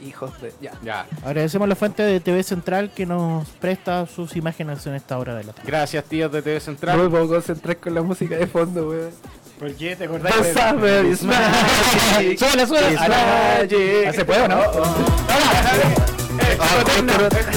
[0.07, 0.53] Hijos de.
[0.61, 0.73] Ya.
[0.85, 1.07] Ya.
[1.25, 5.35] Agradecemos a la fuente de TV Central que nos presta sus imágenes en esta hora
[5.35, 5.67] de la tarde.
[5.69, 7.11] Gracias, tíos de TV No me Central.
[7.11, 9.11] puedo concentrar con la música de fondo, weón.
[9.59, 9.97] ¿Por qué?
[9.97, 10.35] ¿Te acordás?
[10.55, 12.41] Summer is magic.
[12.41, 13.59] Is Ah.
[13.61, 14.63] Ah, ¿Se puede o no?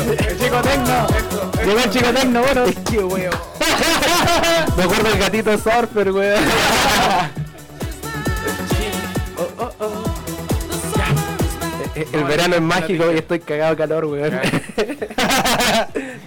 [0.09, 1.07] El chico tecno.
[1.65, 2.63] Llegó el chico tecno, bueno.
[2.89, 3.33] Qué weón.
[4.77, 6.43] Me acuerdo del gatito surfer, weón.
[11.95, 14.39] Eh, El verano es mágico y estoy cagado de calor, weón.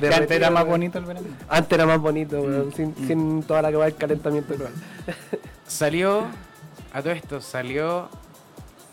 [0.01, 1.27] Que antes era más bonito el verano.
[1.49, 2.73] Antes era más bonito, weón.
[2.75, 4.73] Sin, sin toda la que va el calentamiento global.
[5.67, 6.27] Salió,
[6.93, 8.09] a todo esto, salió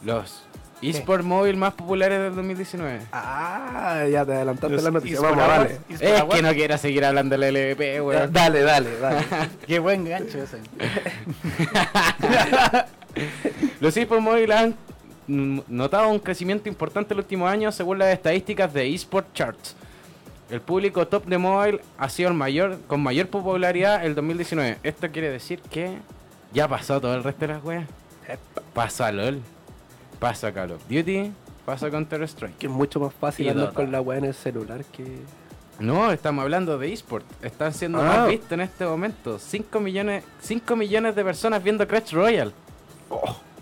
[0.03, 0.43] los
[0.81, 3.01] eSport móvil más populares del 2019.
[3.11, 5.21] Ah, ya te adelantaste Los la noticia.
[5.21, 8.33] Vamos, eSport Es que no quiera seguir hablando del LVP, weón.
[8.33, 9.25] Dale, dale, dale.
[9.67, 10.57] Qué buen gancho ese.
[13.79, 14.75] Los eSport móvil han
[15.27, 19.75] notado un crecimiento importante en los últimos años según las estadísticas de eSport Charts.
[20.49, 24.79] El público top de mobile ha sido el mayor, con mayor popularidad el 2019.
[24.83, 25.97] Esto quiere decir que
[26.53, 27.87] ya pasó todo el resto de las weas.
[28.73, 29.41] Pasó a LOL,
[30.19, 31.31] pasó a Call of Duty,
[31.65, 32.57] pasó a Counter Strike.
[32.57, 33.75] Que es mucho más fácil Y andar Dota.
[33.75, 35.05] con la weá en el celular que.
[35.79, 37.25] No, estamos hablando de eSport.
[37.41, 38.03] Están siendo Ah.
[38.05, 39.39] más vistos en este momento.
[39.39, 42.51] 5 millones, 5 millones de personas viendo Crash Royale.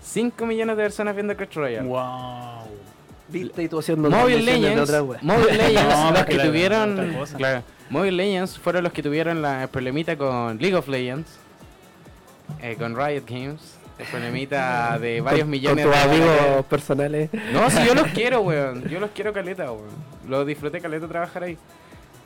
[0.02, 1.88] 5 millones de personas viendo Crash Royale.
[1.88, 2.68] Wow.
[3.30, 5.20] Viste y tú haciendo Mobile de Legends, otra weá.
[5.22, 10.18] Mobile Legends, No, los que tuvieron, claro, Mobile Legends fueron los que tuvieron la problemita
[10.18, 11.30] con League of Legends,
[12.62, 16.66] eh, con Riot Games, el problemita de varios Con- millones Con tus de amigos dólares.
[16.70, 17.30] personales.
[17.52, 19.90] No, si yo los quiero, weón, yo los quiero caleta, weón,
[20.28, 21.58] lo disfruté caleta trabajar ahí.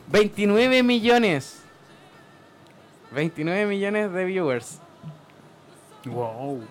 [0.07, 1.61] 29 millones,
[3.11, 4.79] 29 millones de viewers.
[6.05, 6.61] Wow.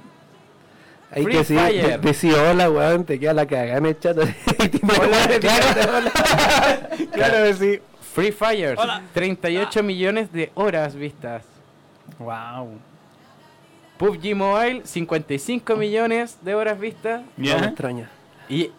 [1.15, 1.87] Hay Free que decir, Fire.
[1.89, 4.17] de- decir hola, weón, te queda la cagada en el chat.
[4.19, 4.29] hola,
[7.13, 7.81] Claro que sí.
[8.15, 9.03] Free Fire, Hola.
[9.15, 11.45] 38 millones de horas vistas.
[12.19, 12.79] Wow.
[14.03, 17.23] PUBG Mobile, 55 millones de horas vistas.
[17.37, 18.11] No me extraña.
[18.49, 18.71] Y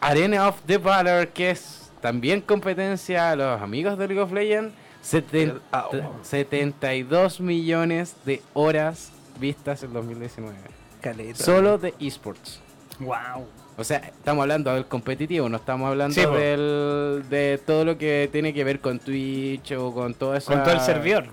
[0.00, 4.74] Arena of the Valor, que es también competencia a los amigos de League of Legends,
[5.04, 6.16] seten- Ah, oh.
[6.22, 10.56] 72 millones de horas vistas en 2019.
[11.00, 11.44] Caleta.
[11.44, 12.58] Solo de esports.
[12.98, 13.46] Wow.
[13.78, 18.28] O sea, estamos hablando del competitivo, no estamos hablando Sí, del, de todo lo que
[18.32, 20.50] tiene que ver con Twitch o con todo eso.
[20.50, 21.26] Con todo el servidor.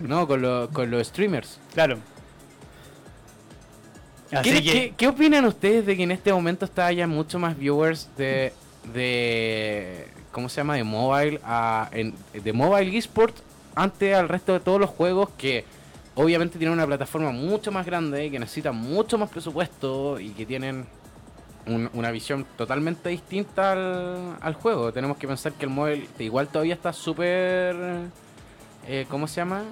[0.00, 1.60] No, con, lo- con los streamers.
[1.74, 1.98] Claro.
[4.42, 7.58] ¿Qué, que, qué- qué opinan ustedes de que en este momento está haya mucho más
[7.58, 8.52] viewers de,
[8.94, 10.76] de ¿cómo se llama?
[10.76, 13.34] de mobile a, en- de mobile esport
[13.74, 15.64] ante al resto de todos los juegos que
[16.14, 20.86] obviamente tienen una plataforma mucho más grande que necesitan mucho más presupuesto y que tienen
[21.66, 24.92] un- una visión totalmente distinta al, al juego.
[24.92, 27.76] Tenemos que pensar que el mobile igual todavía está súper
[28.88, 29.62] eh, ¿cómo se llama?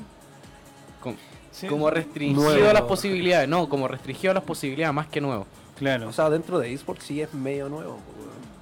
[1.02, 1.16] Com-
[1.52, 1.66] Sí.
[1.66, 2.68] como restringido Nuevo.
[2.70, 5.46] a las posibilidades, no, como restringido a las posibilidades más que nuevo.
[5.78, 6.08] Claro.
[6.08, 7.98] O sea, dentro de eSports sí es medio nuevo.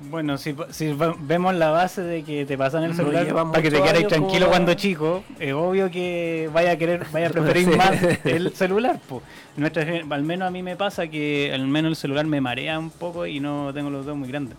[0.01, 3.83] Bueno, si, si vemos la base de que te pasan el celular para que te
[3.83, 7.77] quedes tranquilo como- cuando chico, es obvio que vaya a querer, vaya a preferir Sí.
[7.77, 9.01] más el celular.
[9.09, 9.23] po.
[9.57, 12.91] Nuestra al menos a mí me pasa que al menos el celular me marea un
[12.91, 14.57] poco y no tengo los dedos muy grandes.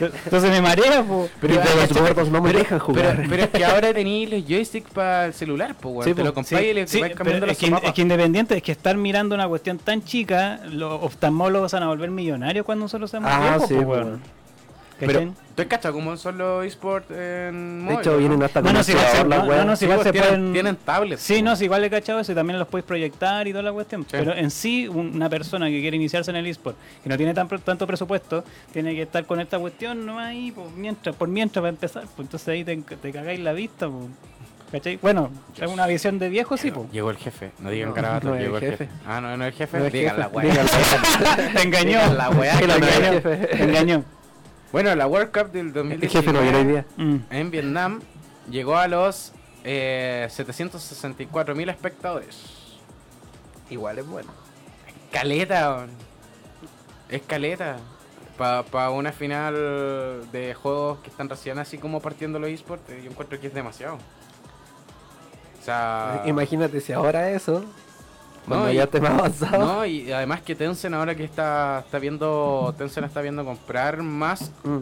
[0.00, 1.28] Entonces me marea, po.
[1.40, 3.24] Pero Pero, los no me dejan Pero, jugar.
[3.28, 6.04] pero es que ahora tenéis los joysticks para el celular, pues, weón.
[6.04, 6.26] Sí, Te po.
[6.26, 7.88] lo compráis y le Sí, vais pero cambiando es, los que, mapas.
[7.88, 11.88] es que independiente es que estar mirando una cuestión tan chica, los oftalmólogos van a
[11.88, 14.20] volver millonarios cuando nosotros seamos Ah, viejos, sí, po, po, weón.
[15.06, 18.16] Pero, ¿tú cachas cómo son los esports en De hecho, no?
[18.18, 18.80] vienen hasta No, con no,
[19.64, 21.22] no, Sí, igual se tienen, pueden- tienen tablets.
[21.22, 21.44] Sí, po.
[21.44, 24.04] no, sí, igual he cachado eso y también los puedes proyectar y toda la cuestión.
[24.10, 27.48] Pero en sí, una persona que quiere iniciarse en el eSport, que no tiene tan,
[27.48, 31.68] tanto presupuesto, tiene que estar con esta cuestión nomás ahí, pues, mientras, por mientras va
[31.68, 32.02] a empezar.
[32.16, 34.06] Pues entonces ahí te, te cagáis la vista, pues.
[34.72, 35.00] ¿Cachai?
[35.02, 36.92] Bueno, es una visión de viejo, sí, pues.
[36.92, 38.86] Llegó el jefe, no digan No, carabato, no es llegó el jefe.
[38.86, 38.90] jefe.
[39.04, 40.54] Ah, no, no es el jefe, No es digan jefe, la weá.
[41.54, 41.88] Te engañó.
[41.88, 44.04] Digan la weá Te que la engañó.
[44.72, 46.86] Bueno, la World Cup del El 2019 jefe no viene hoy día.
[46.96, 47.16] Mm.
[47.30, 48.00] en Vietnam
[48.48, 49.32] llegó a los
[49.64, 52.36] eh, 764 mil espectadores.
[53.68, 54.30] Igual es bueno.
[55.12, 55.90] Caleta, weón.
[57.08, 57.78] es caleta.
[58.36, 59.54] Para una final
[60.32, 63.96] de juegos que están recién así como partiendo los esports, yo encuentro que es demasiado.
[65.60, 67.62] O sea, Imagínate si ahora eso,
[68.46, 69.58] cuando No, y- ya esté más avanzado.
[69.66, 74.50] no, y además que Tencent ahora que está, está viendo, Tencent está viendo comprar más,
[74.64, 74.78] Mm.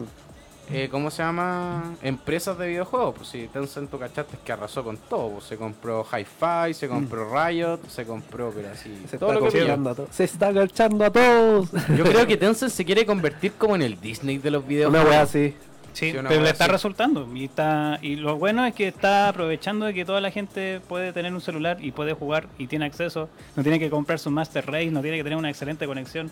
[0.71, 1.95] eh, ¿cómo se llama?
[2.01, 3.15] Empresas de videojuegos.
[3.15, 5.29] Pues sí, Tencent, tú cachaste que arrasó con todo.
[5.31, 9.07] pues, se compró Hi-Fi, se compró Riot, se compró, pero así, Mm.
[9.09, 10.09] Se todo está lo que a todos.
[10.15, 11.71] Se está agachando a todos.
[11.95, 15.09] Yo creo que Tencent se quiere convertir como en el Disney de los Una videojuegos.
[15.09, 15.55] wea así.
[15.93, 16.73] Sí, pero le está así.
[16.73, 17.27] resultando.
[17.35, 21.13] Y, está, y lo bueno es que está aprovechando de que toda la gente puede
[21.13, 23.29] tener un celular y puede jugar y tiene acceso.
[23.55, 26.31] No tiene que comprar su Master Race, no tiene que tener una excelente conexión.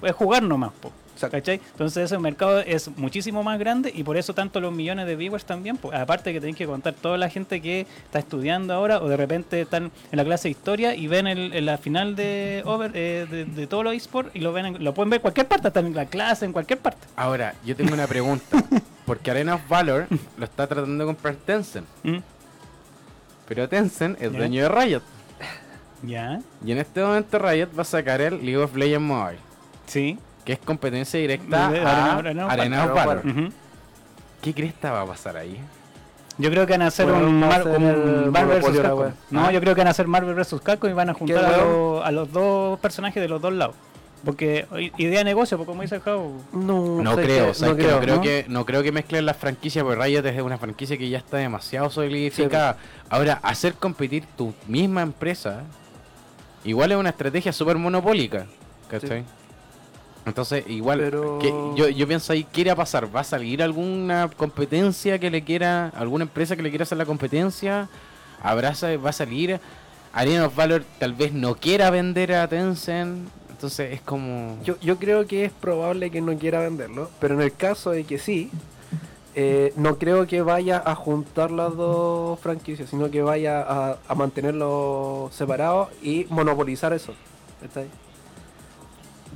[0.00, 0.92] Puede jugar nomás, po.
[1.30, 1.60] ¿cachai?
[1.70, 5.44] Entonces ese mercado es muchísimo más grande y por eso tanto los millones de viewers
[5.44, 5.76] también.
[5.76, 5.92] po.
[5.92, 9.60] Aparte que tenéis que contar toda la gente que está estudiando ahora o de repente
[9.60, 13.26] están en la clase de historia y ven el, en la final de, over, eh,
[13.30, 15.68] de, de todos los esports y lo, ven en- lo pueden ver en cualquier parte,
[15.68, 17.06] están en la clase, en cualquier parte.
[17.14, 18.44] Ahora, yo tengo una pregunta.
[19.06, 20.06] Porque Arena of Valor
[20.38, 21.86] lo está tratando de comprar Tencent.
[22.02, 22.18] ¿Mm?
[23.46, 24.38] Pero Tencent es Ya.
[24.38, 25.02] dueño de Riot.
[26.02, 26.40] ¿Ya?
[26.64, 29.38] Y en este momento Riot va a sacar el League of Legends Mobile.
[29.92, 30.18] Sí.
[30.44, 32.86] Que es competencia directa De- de a Arena Arena.
[32.86, 33.22] Valor.
[33.26, 33.48] Ujú.
[34.40, 35.60] ¿Qué cresta va a pasar ahí?
[36.38, 37.64] Yo creo que van a hacer Bueno, un, Mar-
[38.30, 38.80] Marvel vs.
[38.80, 39.12] Capcom.
[39.30, 39.52] No, Ah.
[39.52, 40.60] yo creo que van a hacer Marvel vs.
[40.62, 43.76] Capcom y van a juntar a, los- a los dos personajes de los dos lados.
[44.24, 44.66] Porque
[44.98, 48.20] idea de negocio, porque como dice el Javo, No, No creo, no, creo ¿no?
[48.22, 51.36] que no creo que mezclen las franquicias porque Riot es una franquicia que ya está
[51.38, 52.76] demasiado solidificada.
[53.10, 55.64] Ahora, hacer competir tu misma empresa
[56.64, 58.46] igual es una estrategia súper monopólica,
[58.88, 59.24] ¿cachai?
[60.24, 63.14] Entonces, igual, Pero- que yo, yo pienso ahí, ¿qué irá a pasar?
[63.14, 67.06] ¿Va a salir alguna competencia que le quiera, alguna empresa que le quiera hacer la
[67.06, 67.88] competencia?
[68.40, 69.58] ¿Habrá, sa- ¿Va a salir?
[70.12, 74.58] Arena of Valor tal vez no quiera vender a Tencent, entonces es como...
[74.62, 78.04] Yo, yo creo que es probable que no quiera venderlo, pero en el caso de
[78.04, 78.50] que sí,
[79.34, 84.14] eh, no creo que vaya a juntar las dos franquicias, sino que vaya a, a
[84.14, 87.14] mantenerlos separados y monopolizar eso.
[87.64, 87.88] ¿Está ahí?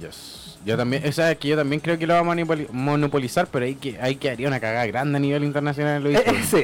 [0.00, 0.45] Yes.
[0.66, 2.24] Yo también, o sea, es que yo también creo que lo va a
[2.72, 6.20] monopolizar, pero hay que, hay que haría una cagada grande a nivel internacional en los
[6.20, 6.44] esports.
[6.46, 6.62] sí,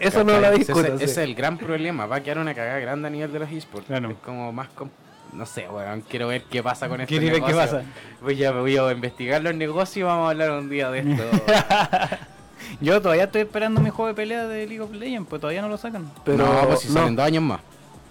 [0.00, 0.80] eso no lo discuto.
[0.80, 1.04] Ese, sí.
[1.04, 3.52] ese es el gran problema, va a quedar una cagada grande a nivel de los
[3.52, 3.86] esports.
[3.86, 4.10] Claro.
[4.10, 4.90] Es como más, com-
[5.32, 7.08] no sé, weón, quiero ver qué pasa con esto.
[7.08, 7.82] ¿Quieres ver qué pasa?
[8.20, 11.22] Voy a, voy a investigar los negocios y vamos a hablar un día de esto.
[12.80, 15.68] yo todavía estoy esperando mi juego de pelea de League of Legends, pues todavía no
[15.68, 16.10] lo sacan.
[16.24, 17.60] Pero no, pues si no, salen dos años más.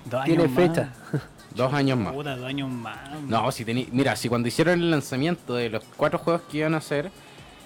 [0.05, 0.67] Dos tiene años más.
[0.67, 0.89] fecha.
[1.57, 2.13] Dos años más.
[2.13, 2.97] Puta, dos años más.
[3.27, 6.73] No, si tení, mira, si cuando hicieron el lanzamiento de los cuatro juegos que iban
[6.75, 7.11] a hacer,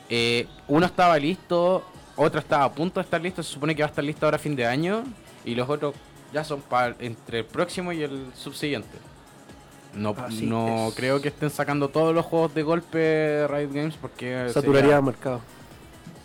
[0.09, 1.83] eh, uno estaba listo,
[2.15, 4.37] otro estaba a punto de estar listo, se supone que va a estar listo ahora
[4.37, 5.03] a fin de año,
[5.45, 5.93] y los otros
[6.33, 8.97] ya son para entre el próximo y el subsiguiente.
[9.93, 10.95] No, Así no es.
[10.95, 15.03] creo que estén sacando todos los juegos de golpe Riot Games porque Saturaría sería- el
[15.03, 15.41] mercado.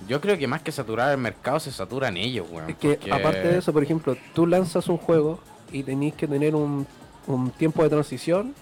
[0.06, 2.70] yo creo que más que saturar el mercado se saturan ellos, weón.
[2.70, 5.40] Es que porque- aparte de eso, por ejemplo, tú lanzas un juego
[5.72, 6.86] y tenéis que tener un,
[7.26, 8.54] un tiempo de transición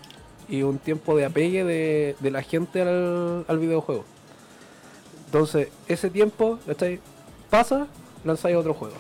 [0.49, 4.05] y un tiempo de apegue de, de la gente al, al videojuego.
[5.27, 7.01] Entonces, ese tiempo, ¿cachai?
[7.51, 7.87] Pasa,
[8.25, 8.97] lanzáis otro juego.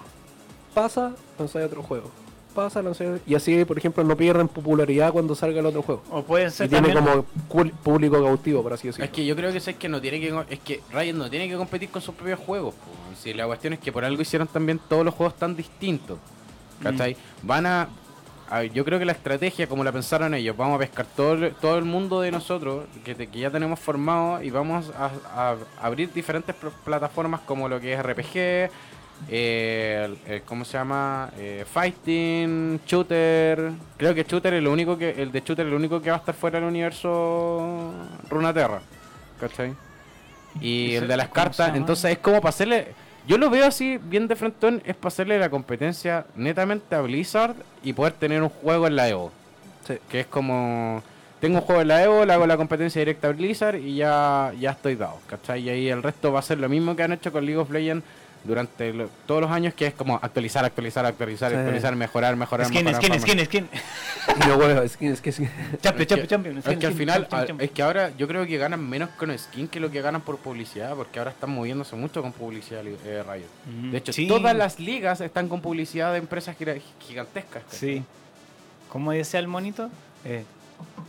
[0.74, 2.10] Pasa, lanzáis otro juego.
[2.54, 6.02] Pasa, lanzáis Y así, por ejemplo, no pierden popularidad cuando salga el otro juego.
[6.10, 7.24] O puede ser Y tiene como
[7.82, 9.04] público cautivo, por así decirlo.
[9.04, 11.48] Es que yo creo que es que no tiene que es que Riot no tiene
[11.48, 12.74] que competir con sus propios juegos.
[12.74, 13.16] po.
[13.20, 16.18] Si la cuestión es que por algo hicieron también todos los juegos tan distintos.
[16.82, 17.16] ¿Cachai?
[17.42, 17.88] Van a
[18.56, 21.32] a ver, yo creo que la estrategia, como la pensaron ellos, vamos a pescar todo,
[21.34, 25.10] el- todo el mundo de nosotros que, te- que ya tenemos formado y vamos a,
[25.34, 28.70] a abrir diferentes pl- plataformas como lo que es RPG,
[29.28, 31.30] eh, el- el- ¿cómo se llama?
[31.38, 33.72] Eh, fighting, shooter.
[33.96, 36.16] Creo que shooter es lo único que, el de shooter es lo único que va
[36.16, 37.92] a estar fuera del universo
[38.28, 38.80] Runaterra,
[39.40, 39.74] ¿cachai?
[40.60, 42.94] Y ¿Ese el de las cartas, entonces es como para hacerle.
[43.26, 47.54] Yo lo veo así, bien de frente, es para hacerle la competencia netamente a Blizzard
[47.82, 49.32] y poder tener un juego en la Evo.
[49.86, 49.94] Sí.
[50.10, 51.02] Que es como.
[51.40, 54.52] Tengo un juego en la Evo, le hago la competencia directa a Blizzard y ya,
[54.58, 55.62] ya estoy dado, ¿cachai?
[55.62, 57.70] Y ahí el resto va a ser lo mismo que han hecho con League of
[57.70, 58.04] Legends
[58.44, 61.56] durante lo- todos los años, que es como actualizar, actualizar, actualizar, Sí.
[61.56, 63.02] actualizar, mejorar, mejorar, Skin, mejorar.
[63.02, 63.68] skin, skin, skin.
[64.44, 65.48] Y no, bueno, es que, es que, es que-
[65.80, 66.58] Champion, Es que- champion, champion.
[66.58, 67.68] Es skin, que al skin, final, champion, a- champion.
[67.68, 70.36] es que ahora yo creo que ganan menos con skin que lo que ganan por
[70.38, 73.46] publicidad, porque ahora están moviéndose mucho con publicidad eh, Riot.
[73.66, 74.26] Mm, De hecho, sí.
[74.28, 76.54] todas las ligas están con publicidad de empresas
[77.00, 77.62] gigantescas.
[77.70, 78.02] Sí.
[78.90, 79.90] ¿Cómo decía el monito?
[80.24, 80.44] Eh,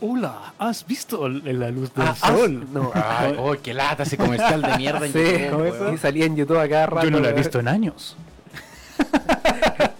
[0.00, 2.66] Hola, ¿has visto la luz del Ah, ah, sol?
[2.72, 2.90] no.
[2.94, 5.98] Ay, oh, qué lata ese comercial de mierda en Sí, YouTube, y weón.
[5.98, 7.04] salía en YouTube a cada rato.
[7.06, 8.16] Yo no la he visto en años.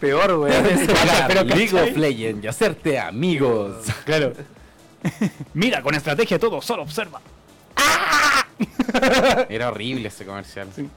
[0.00, 0.31] Peor.
[0.33, 3.87] Jugar Pero, League of Legends y hacerte amigos.
[4.05, 4.33] Claro.
[5.55, 7.20] Mira, con estrategia todo, solo observa.
[9.48, 10.68] Era horrible ese comercial.
[10.74, 10.88] Sí.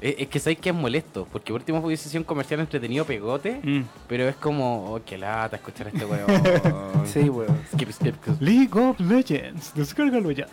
[0.00, 3.04] Es, es que sabéis que es molesto, porque por último hubiese sido un comercial entretenido
[3.04, 3.82] pegote, Mm.
[4.08, 6.26] pero es como, oh, qué lata escuchar a este weón.
[7.06, 7.56] Sí, weón.
[7.74, 8.40] Skip, skip, skip.
[8.40, 10.46] League of Legends, descárgalo ya.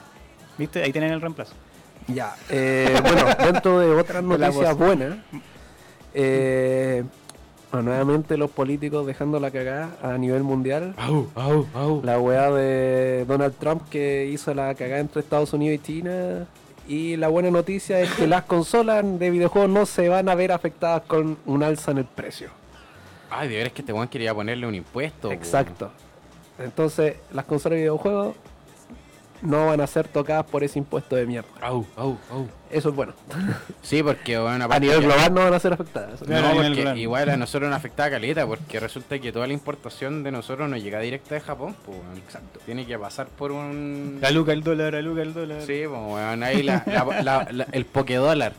[0.57, 0.81] ¿Viste?
[0.83, 1.53] Ahí tienen el reemplazo.
[2.07, 5.17] Ya, eh, bueno, dentro de otras noticias buenas,
[6.13, 7.03] eh,
[7.71, 10.93] bueno, nuevamente los políticos dejando la cagada a nivel mundial.
[10.97, 12.01] Au, au, au.
[12.03, 16.47] La weá de Donald Trump que hizo la cagada entre Estados Unidos y China.
[16.87, 20.51] Y la buena noticia es que las consolas de videojuegos no se van a ver
[20.51, 22.49] afectadas con un alza en el precio.
[23.29, 25.31] Ay, de veras que este weón quería ponerle un impuesto.
[25.31, 25.91] Exacto.
[26.59, 28.35] Entonces, las consolas de videojuegos
[29.45, 31.47] no van a ser tocadas por ese impuesto de mierda.
[31.61, 32.47] Au, au, au.
[32.71, 33.13] Eso es bueno.
[33.81, 36.21] Sí, porque bueno, A nivel global no van a ser afectadas.
[36.21, 39.53] A No, nivel porque igual a nosotros nos afecta caleta, porque resulta que toda la
[39.53, 41.97] importación de nosotros no llega directa de Japón, pues.
[42.17, 42.59] Exacto.
[42.65, 44.17] Tiene que pasar por un.
[44.21, 45.61] La luca el dólar, la luca el dólar.
[45.61, 48.53] Sí, pues, weón, ahí la, la- la- la- el pokedólar.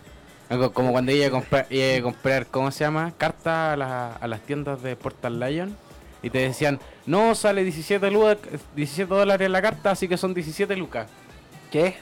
[0.49, 3.13] Algo Como cuando iba a comprar, iba a comprar ¿cómo se llama?
[3.19, 5.77] Cartas a, la- a las tiendas de Portal Lion.
[6.27, 8.37] Y te decían, no, sale 17, lu-
[8.75, 11.07] 17 dólares la carta, así que son 17 lucas.
[11.71, 11.95] ¿Qué?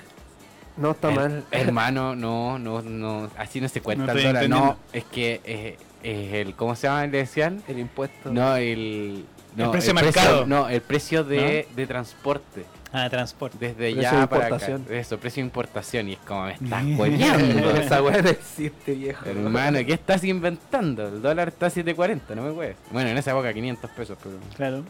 [0.78, 1.44] No está Her- mal.
[1.50, 6.54] Hermano, no, no, no, así no se cuenta No el es que es, es el,
[6.54, 7.02] ¿cómo se llama?
[7.06, 7.62] Le decían.
[7.68, 8.32] El impuesto.
[8.32, 9.26] No, el.
[9.56, 10.46] No, precio mercado.
[10.46, 12.64] no, el precio de, de transporte.
[12.96, 13.58] Ah, transporte.
[13.58, 14.78] Desde Precio ya de para acá.
[14.88, 16.08] Eso, precio de importación.
[16.08, 17.70] Y es como me estás hueveando.
[17.76, 19.28] Esa weá no existe, viejo.
[19.28, 21.08] Hermano, ¿qué estás inventando?
[21.08, 22.76] El dólar está a 7.40, no me puedes.
[22.92, 24.36] Bueno, en esa época 500 pesos, pero.
[24.56, 24.84] Claro.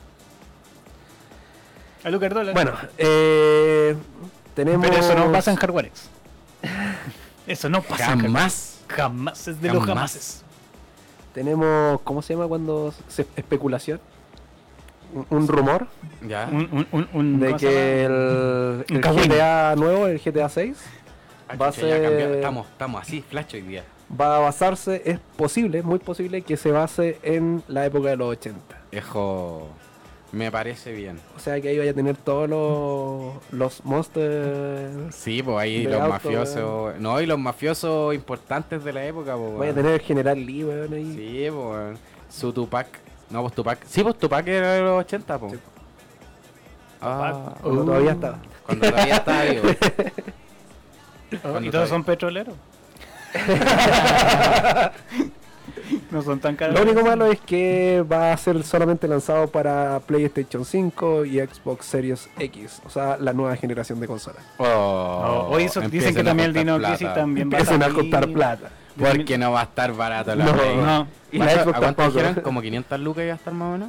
[2.02, 2.52] La luca el dólar.
[2.52, 3.96] Bueno, eh,
[4.54, 4.86] tenemos.
[4.86, 6.10] pero eso no pasa en Hardwarex.
[7.46, 8.80] Eso no pasa en Jamás.
[8.88, 8.96] Hardwarex.
[8.96, 9.94] Jamás es de los Jamás.
[9.94, 10.42] jamases.
[11.32, 12.00] Tenemos.
[12.02, 13.98] ¿Cómo se llama cuando se especulación?
[15.30, 15.86] Un, rumor
[16.26, 16.48] Ya.
[16.50, 18.12] Un, un, un, un- de ¿cómo se que el,
[18.90, 19.02] Un el.
[19.02, 20.76] GTA nuevo, el GTA 6,
[21.48, 22.32] Ay, va a ser-.
[22.36, 23.84] Estamos, estamos así, flash hoy día.
[24.20, 28.28] va a basarse, es posible, muy posible que se base en la época de los
[28.32, 28.58] 80.
[28.92, 29.68] Ejo.
[30.32, 31.20] Me parece bien.
[31.36, 35.14] O sea que ahí vaya a tener todos los, los monsters.
[35.14, 36.98] Sí, pues ahí los auto, mafiosos.
[36.98, 39.58] No, y los mafiosos importantes de la época, pues.
[39.58, 41.14] Vaya a tener el General Lee, weón, ahí.
[41.14, 41.98] Sí, pues.
[42.30, 42.88] Su Tupac.
[43.34, 43.80] No, pues Tupac.
[43.84, 45.52] Sí, pues Tupac era de los 80, pues.
[45.54, 45.58] Sí.
[47.00, 47.86] Ah, Cuando Uh.
[47.86, 48.38] todavía estaba.
[48.64, 49.68] cuando todavía estaba vivo.
[51.32, 52.54] Y Cuando todos son petroleros.
[56.12, 56.76] no son tan caros.
[56.76, 61.86] Lo único malo es que va a ser solamente lanzado para PlayStation 5 y Xbox
[61.86, 64.44] Series X, o sea, la nueva generación de consolas.
[64.58, 66.78] Oh, Hoy eso- dicen que también el Dino.
[66.78, 67.98] Crisis también va a Empiezan a salir.
[68.00, 68.70] costar plata.
[68.98, 70.52] Porque no va a estar barato la No.
[70.52, 70.76] Play.
[70.76, 71.06] No.
[71.32, 72.18] Y ¿A la Xbox ¿A cuánto tampoco.
[72.18, 72.42] dijeron?
[72.44, 73.88] ¿Como 500 lucas iba a estar más o menos?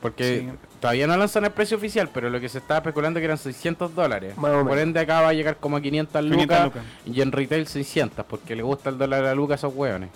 [0.00, 0.58] Porque Sí.
[0.80, 3.94] todavía no lanzan el precio oficial, pero lo que se estaba especulando que eran 600
[3.94, 4.36] dólares.
[4.36, 4.68] Más o menos.
[4.68, 6.82] Por ende acá va a llegar como a 500 lucas, 500 lucas.
[7.06, 10.10] y en retail 600, porque le gusta el dólar a la luca a esos hueones.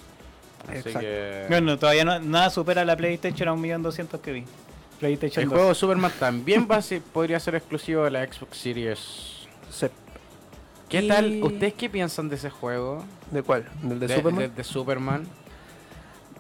[0.69, 1.47] Así que...
[1.49, 4.45] Bueno, todavía no, nada supera la PlayStation a 1.200.000 que vi.
[4.99, 5.57] PlayStation El 2.
[5.59, 9.47] juego Superman también va a ser- podría ser exclusivo de la Xbox Series.
[9.71, 9.91] Se-
[10.89, 11.41] ¿Qué Y- tal?
[11.43, 13.05] ¿Ustedes qué piensan de ese juego?
[13.31, 13.65] ¿De cuál?
[13.83, 14.41] ¿Del de, de, Superman?
[14.41, 15.27] de- de Superman.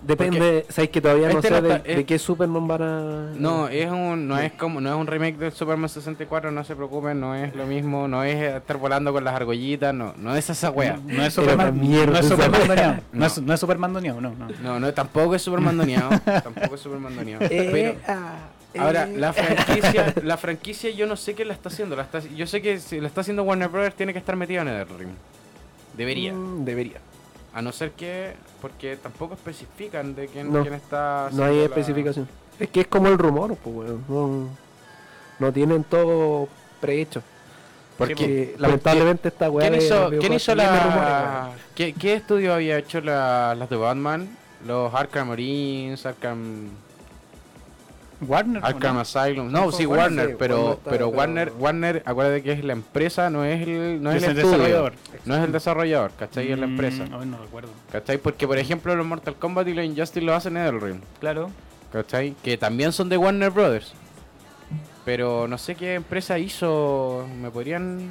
[0.06, 3.30] Depende, sabéis que todavía no este sé no de, es- de qué Superman van a.
[3.38, 6.76] No, es un, no es como, no es un remake del Superman 64, no se
[6.76, 10.48] preocupen, no es lo mismo, no es estar volando con las argollitas, no, no es
[10.48, 11.00] esa wea.
[11.06, 12.92] No es Superman, mierda no es Superman doneado.
[12.94, 13.26] No, No.
[13.26, 14.48] es, no es Superman doneado, no, no.
[14.62, 16.10] No, no, tampoco es Superman doneado,
[16.44, 17.44] tampoco es Superman doneado.
[17.46, 18.34] Eh, Pero ah,
[18.78, 19.16] ahora, eh.
[19.16, 22.60] la franquicia, la franquicia yo no sé quién la está haciendo, la está, yo sé
[22.62, 25.12] que si la está haciendo Warner Brothers tiene que estar metida en NetherRealm.
[25.96, 26.32] Debería.
[26.32, 26.98] Mm, debería.
[27.54, 31.64] A no ser que, porque tampoco especifican de quién, No, quién está No hay la-
[31.64, 32.28] especificación.
[32.58, 34.04] Es que es como el rumor, pues, weón.
[34.08, 34.48] No,
[35.38, 36.48] no tienen todo
[36.80, 37.22] prehecho.
[37.96, 39.70] Porque, Porque lamentablemente esta weá.
[39.70, 41.48] ¿Quién hizo, ¿quién hizo la...
[41.48, 41.62] rumores.
[41.74, 44.28] ¿Qué, qué estudio había hecho la- las de Batman?
[44.66, 46.68] Los Arkham Marines, Arkham,
[48.20, 48.62] Warner.
[48.62, 49.00] ¿o Arkham no?
[49.00, 49.50] Asylum.
[49.52, 53.44] No, sí, Warner, pero, está- pero pero- Warner, Warner, acuérdate que es la empresa, no
[53.44, 54.56] es el, no es Es el, el estudio.
[54.58, 54.92] desarrollador.
[55.26, 56.50] No es el desarrollador, ¿cachai?
[56.52, 57.04] Es la Mm, empresa.
[57.04, 57.68] ay, no recuerdo.
[57.92, 58.18] ¿Cachai?
[58.18, 61.00] Porque, por ejemplo, los Mortal Kombat y los Injustice lo hacen NetherRealm.
[61.20, 61.50] Claro.
[61.92, 62.34] ¿Cachai?
[62.42, 63.92] Que también son de Warner Brothers.
[65.04, 67.26] Pero no sé qué empresa hizo.
[67.40, 68.08] ¿Me podrían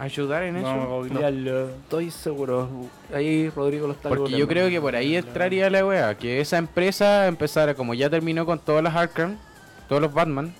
[0.00, 0.86] ayudar en eso?
[0.86, 1.68] googlearlo.
[1.70, 2.68] Estoy seguro.
[3.14, 6.14] Ahí Rodrigo lo está Porque yo creo que por ahí entraría la wea.
[6.16, 9.36] Que esa empresa empezara, como ya terminó con todas las Arkham,
[9.88, 10.54] todos los Batman.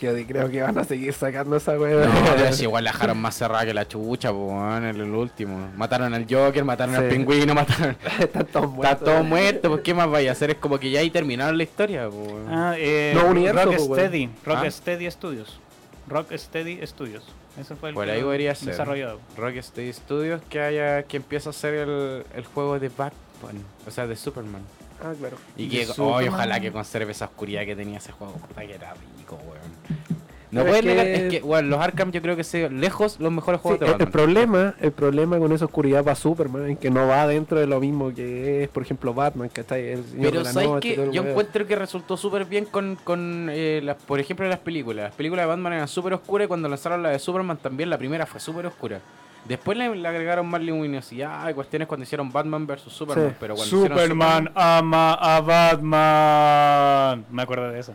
[0.00, 2.04] Yo creo que van a seguir sacando esa weá.
[2.04, 5.70] No, es igual la dejaron más cerrada que la chucha, po, weón, en el último.
[5.76, 7.96] Mataron al Joker, mataron al pingüino, mataron.
[8.20, 9.04] Están todos Está muertos.
[9.04, 10.50] todo muerto, pues ¿qué más vaya a hacer?
[10.50, 12.46] Es como que ya ahí terminaron la historia, po, weón.
[12.50, 14.00] Ah, eh, No, universo, Rock pues, weón.
[14.00, 14.30] Steady.
[14.44, 14.70] Rock Ah.
[14.70, 15.60] Steady Studios.
[16.08, 17.24] Rock Steady Studios.
[17.58, 18.70] Ese fue el Por ahí podría ser.
[18.70, 19.20] desarrollado.
[19.36, 24.06] Rocksteady Studios que haya que empieza a hacer el, el juego de Batman, o sea,
[24.06, 24.62] de Superman.
[25.02, 25.36] Ah, claro.
[25.56, 28.94] Y ¿De que ojalá que conserve esa oscuridad que tenía ese juego, puta que era
[29.18, 30.13] rico, weón.
[30.54, 33.18] No puedes es negar, que- es que bueno, los Arkham yo creo que son lejos
[33.20, 34.12] los mejores Sí, juegos de el, el Batman.
[34.12, 37.80] problema, el problema con esa oscuridad para Superman es que no va dentro de lo
[37.80, 40.94] mismo que es, por ejemplo, Batman, que está El Señor de Pero la sabes Noche,
[40.94, 45.04] que yo encuentro que resultó súper bien con, con eh, las, por ejemplo, las películas.
[45.04, 47.98] Las películas de Batman eran súper oscuras y cuando lanzaron la de Superman también la
[47.98, 49.00] primera fue súper oscura.
[49.46, 53.28] Después le, le agregaron más luminosidad y cuestiones cuando hicieron Batman vs Superman.
[53.30, 53.36] Sí.
[53.38, 57.24] Pero cuando hicieron Superman ama a Batman.
[57.30, 57.92] Me acuerdo de eso.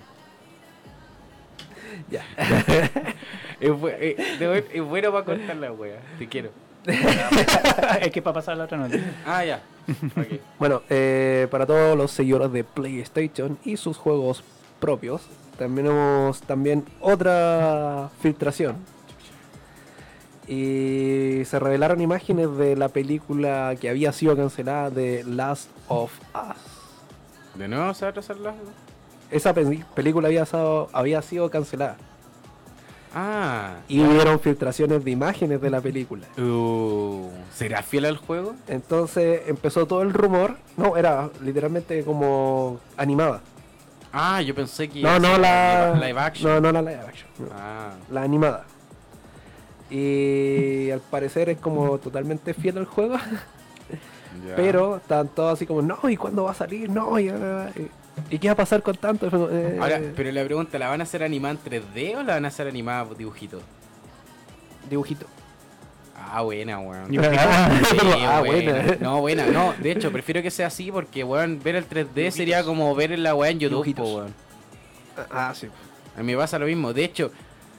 [2.09, 2.23] Ya.
[3.59, 5.99] Es, eh, es bueno para cortar la wea.
[6.17, 6.49] Te quiero.
[8.01, 9.13] es que para pasar la otra noticia.
[9.25, 9.61] Ah, ya.
[10.59, 14.43] Bueno, eh, para todos los seguidores de PlayStation y sus juegos
[14.79, 15.23] propios,
[15.57, 18.77] tenemos también otra filtración.
[20.47, 26.57] Y se revelaron imágenes de la película que había sido cancelada de Last of Us.
[27.55, 28.53] ¿De nuevo se va a atrasar la.?
[29.31, 31.97] Esa pe- película había, sido- había sido cancelada.
[33.13, 33.77] Ah.
[33.87, 36.27] Y hubieron filtraciones de imágenes de la película.
[36.37, 38.53] Uh, ¿Será fiel al juego?
[38.67, 40.57] Entonces empezó todo el rumor.
[40.77, 43.41] No, era literalmente como animada.
[44.13, 45.01] Ah, yo pensé que.
[45.01, 45.93] No, no la.
[45.95, 46.51] Live, action.
[46.51, 47.29] No, no la live action.
[47.39, 47.47] no.
[47.55, 47.93] Ah.
[48.11, 48.65] La animada.
[49.89, 53.17] Y al parecer es como totalmente fiel al juego.
[54.55, 56.89] Pero están todos así como, no, ¿y cuándo va a salir?
[56.89, 57.91] No, y, y-
[58.29, 59.27] ¿y qué va a pasar con tanto?
[59.51, 62.45] Eh, Ahora, pero la pregunta, ¿la van a hacer animada en 3D o la van
[62.45, 63.61] a hacer animada por dibujito?
[64.89, 65.25] Dibujito.
[66.15, 67.09] Ah, buena, weón.
[67.11, 67.17] Sí,
[68.25, 68.71] Ah, buena.
[68.73, 68.97] buena.
[68.99, 69.73] No, buena, no.
[69.79, 73.33] De hecho, prefiero que sea así porque, weón, ver el 3D sería como ver la
[73.35, 74.33] weá en YouTube, po, weón.
[75.31, 75.67] Ah, sí.
[76.17, 76.93] A mí me pasa lo mismo.
[76.93, 77.31] De hecho,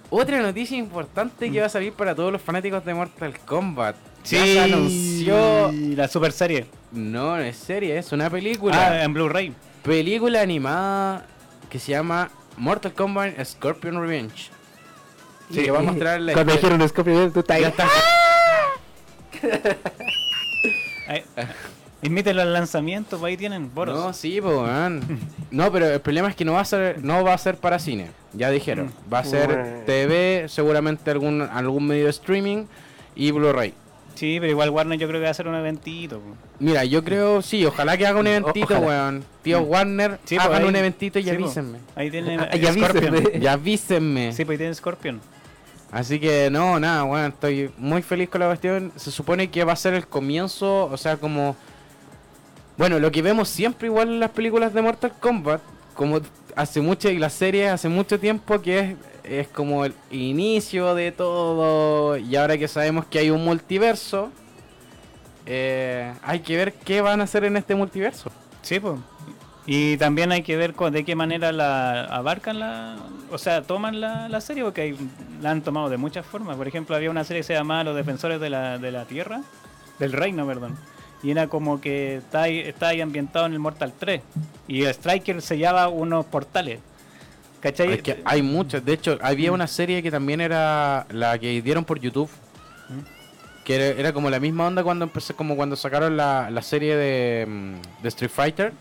[0.08, 3.96] otra noticia importante que va a salir para todos los fanáticos de Mortal Kombat.
[4.24, 5.70] Ya se anunció.
[5.72, 6.66] la super serie.
[6.92, 8.76] No, no es serie, es una película.
[8.88, 9.52] Ah, en Blu-ray.
[9.82, 11.26] Película animada
[11.70, 14.50] que se llama Mortal Kombat Scorpion Revenge.
[15.50, 17.90] Sí, que va a mostrar la Cuando historia- dijeron Scorpion, tú estás
[22.02, 23.98] Imítelo al lanzamiento, pues ahí tienen boros.
[23.98, 25.02] No, sí, pues, weón.
[25.50, 27.78] No, pero el problema es que no va a ser, no va a ser para
[27.78, 28.10] cine.
[28.32, 28.90] Ya dijeron.
[29.12, 29.84] Va a ser.
[29.84, 32.64] TV, seguramente algún, algún medio de streaming
[33.14, 33.74] y Blu-ray.
[34.14, 36.20] Sí, pero igual Warner yo creo que va a hacer un eventito.
[36.58, 38.86] Mira, yo creo, sí, ojalá que haga un eventito, ojalá.
[38.86, 39.24] weón.
[39.42, 41.78] Tío Warner, Sí, pues, hagan ahí- un eventito y sí, avísenme.
[41.94, 43.14] Ahí tiene Ah, ya Scorpion.
[43.16, 43.38] avísenme.
[43.42, 44.32] Y avísenme.
[44.32, 45.20] Sí, pues ahí tiene Scorpion.
[45.92, 48.92] Así que no, nada, weón, estoy muy feliz con la cuestión.
[48.96, 51.56] Se supone que va a ser el comienzo, o sea, como...
[52.76, 55.60] Bueno, lo que vemos siempre igual en las películas de Mortal Kombat,
[55.94, 56.20] como
[56.56, 58.94] hace mucho, y las series hace mucho tiempo, que es,
[59.24, 64.30] es como el inicio de todo, y ahora que sabemos que hay un multiverso,
[65.46, 68.30] eh, hay que ver qué van a hacer en este multiverso.
[68.62, 68.98] Sí, pues.
[69.66, 72.96] Y también hay que ver de qué manera la abarcan la...
[73.30, 74.96] O sea, toman la, la serie, porque
[75.40, 76.56] la han tomado de muchas formas.
[76.56, 79.42] Por ejemplo, había una serie que se llamaba Los Defensores de la, de la Tierra,
[79.98, 80.76] del Reino, perdón.
[81.22, 84.22] y era como que está ahí, está ahí ambientado en el Mortal 3
[84.66, 86.80] y Striker sellaba unos portales.
[87.60, 87.92] ¿Cachai?
[87.92, 88.84] Es que hay muchas.
[88.84, 92.30] De hecho, había una serie que también era la que dieron por YouTube.
[93.64, 96.96] Que era, era como la misma onda cuando empecé, como cuando sacaron la, la serie
[96.96, 98.72] de, mm, de Street Fighter.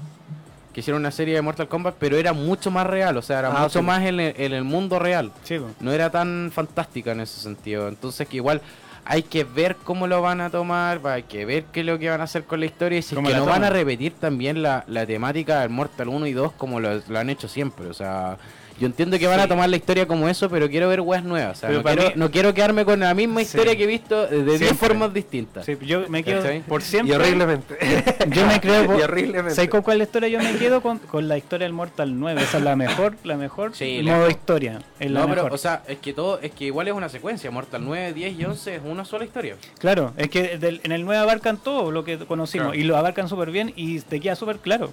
[0.74, 3.18] Que hicieron una serie de Mortal Kombat, pero era mucho más real.
[3.18, 3.86] O sea, era Ah, mucho sí.
[3.86, 5.32] más en el, en el mundo real.
[5.44, 5.60] Sí.
[5.80, 7.88] No era tan fantástica en ese sentido.
[7.90, 8.62] Entonces que igual
[9.04, 12.10] hay que ver cómo lo van a tomar, hay que ver qué es lo que
[12.10, 14.14] van a hacer con la historia y si es ¿Cómo que no van a repetir
[14.14, 17.88] también la, la temática del Mortal 1 y 2 como lo, lo han hecho siempre.
[17.88, 18.38] O sea,
[18.80, 21.58] yo entiendo que van a tomar la historia como eso, pero quiero ver weas nuevas.
[21.58, 23.46] O sea, Pero no para quiero, mí- no quiero quedarme con la misma Sí.
[23.48, 24.88] historia que he visto de 10 Siempre.
[24.88, 25.66] formas distintas.
[25.66, 26.62] Sí, yo me quedo ¿Cachai?
[26.62, 27.16] por Y siempre.
[27.16, 27.78] horriblemente.
[28.30, 29.56] Yo me creo y horriblemente.
[29.56, 30.82] ¿Sabes con cuál historia yo me quedo?
[30.82, 32.42] Con, con la historia del Mortal 9.
[32.42, 34.80] Esa es la mejor, la mejor Sí, modo historia.
[35.00, 35.54] Es la No, pero, mejor.
[35.54, 37.52] o sea, es que todo, es que igual es una secuencia.
[37.52, 39.56] Mortal 9, 10 y 11 es una sola historia.
[39.80, 42.80] Claro, es que del- en el 9 abarcan todo lo que conocimos Claro.
[42.80, 44.92] y lo abarcan súper bien y te queda súper claro.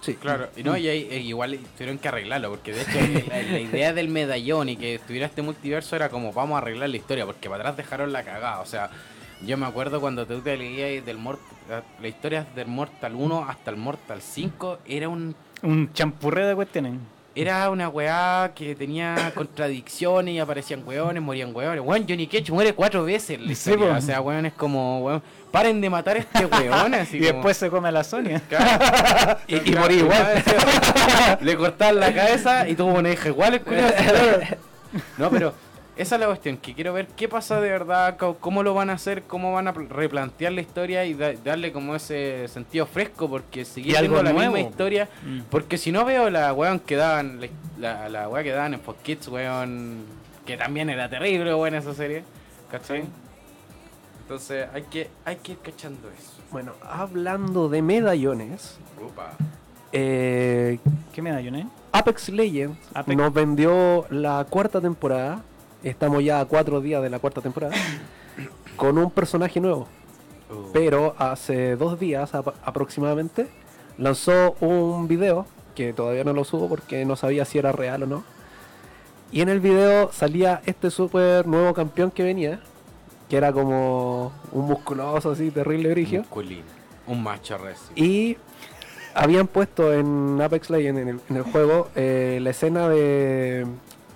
[0.00, 0.14] Sí.
[0.14, 3.60] Claro, y no, y ahí, eh, igual tuvieron que arreglarlo, porque de hecho la, la
[3.60, 7.26] idea del medallón y que tuviera este multiverso era como vamos a arreglar la historia,
[7.26, 8.90] porque para atrás dejaron la cagada, o sea,
[9.44, 13.46] yo me acuerdo cuando tú te leías del Mort la, la historia del Mortal 1
[13.48, 16.94] hasta el Mortal 5 era un Un champurreo de cuestiones.
[17.36, 21.82] Era una weá que tenía contradicciones y aparecían weones, morían weones.
[21.84, 25.80] Weón, Johnny Cage muere cuatro veces la Sí, o sea, weón, es como, weón, paren
[25.80, 28.40] de matar a este weón, así Y como- después se come a la Sonia.
[28.48, 29.38] Claro.
[29.48, 30.42] Y- y morí igual.
[31.40, 33.54] Le cortaban la cabeza y tuvo una hija igual.
[33.54, 34.56] el.
[35.18, 35.52] No, pero
[35.96, 38.94] esa es la cuestión, que quiero ver qué pasa de verdad, cómo lo van a
[38.94, 43.28] hacer, cómo van a pl- replantear la historia y da- darle como ese sentido fresco,
[43.28, 44.52] porque seguir algo la nuevo.
[44.52, 45.40] misma historia, Mm.
[45.50, 47.40] porque si no veo la weón que daban,
[47.78, 50.04] la, la, weá que daban en Fox Kids, weón,
[50.46, 52.24] que también era terrible, weón, esa serie,
[52.70, 53.04] ¿cachai?
[54.22, 56.32] Entonces hay que, hay que ir cachando eso.
[56.50, 59.32] Bueno, hablando de medallones, Upa.
[59.92, 60.78] eh,
[61.12, 61.66] ¿Qué medallones?
[61.92, 63.16] Apex Legends Apex.
[63.16, 65.42] nos vendió la cuarta temporada.
[65.84, 67.74] Estamos ya a cuatro días de la cuarta temporada.
[68.76, 69.86] con un personaje nuevo.
[70.50, 70.72] Uh.
[70.72, 73.48] Pero hace dos días ap- aproximadamente
[73.98, 78.06] lanzó un video que todavía no lo subo porque no sabía si era real o
[78.06, 78.24] no.
[79.30, 82.60] Y en el video salía este súper nuevo campeón que venía,
[83.28, 86.20] que era como un musculoso así, terrible brigio.
[86.20, 86.62] Musculín.
[87.06, 87.86] Un macho recio.
[87.96, 88.36] Y
[89.14, 93.66] habían puesto en Apex Legends, en el, en el juego, eh, la escena de.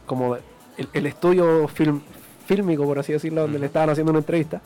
[0.06, 0.42] como de-
[0.78, 2.00] el, el estudio film,
[2.46, 4.62] fílmico, por así decirlo, donde le estaban haciendo una entrevista.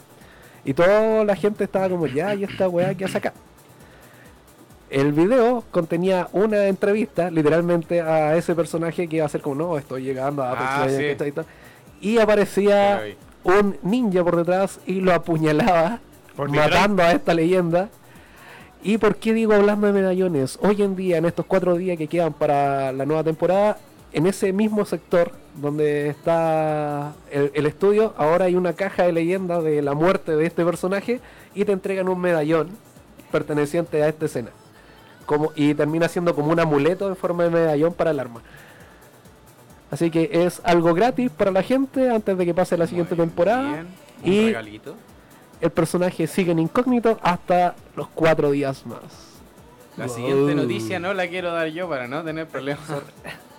[0.64, 3.32] Y toda la gente estaba como, ya, ¿y esta weá qué hace acá?
[4.90, 9.78] El video contenía una entrevista, literalmente, a ese personaje que iba a ser como, no,
[9.78, 11.26] estoy llegando a Apex Ah, sí.
[11.26, 11.46] y tal.
[12.00, 13.02] Y aparecía
[13.42, 15.98] un ninja por detrás y lo apuñalaba,
[16.36, 17.88] Por matando a esta leyenda.
[18.84, 20.58] ¿Y por qué digo hablando de medallones?
[20.60, 23.78] Hoy en día, en estos cuatro días que quedan para la nueva temporada,
[24.12, 29.60] en ese mismo sector donde está el, el estudio, ahora hay una caja de leyenda
[29.60, 31.20] de la muerte de este personaje
[31.54, 32.70] y te entregan un medallón
[33.30, 34.50] perteneciente a esta escena.
[35.26, 38.40] Como, y termina siendo como un amuleto en forma de medallón para el arma.
[39.90, 43.26] Así que es algo gratis para la gente antes de que pase la siguiente Muy
[43.26, 43.62] temporada.
[43.72, 43.86] bien.
[44.24, 44.94] Un Y regalito.
[45.60, 49.00] el personaje sigue en incógnito hasta los cuatro días más.
[49.98, 50.14] La Wow.
[50.14, 52.82] siguiente noticia no la quiero dar yo para no tener problemas.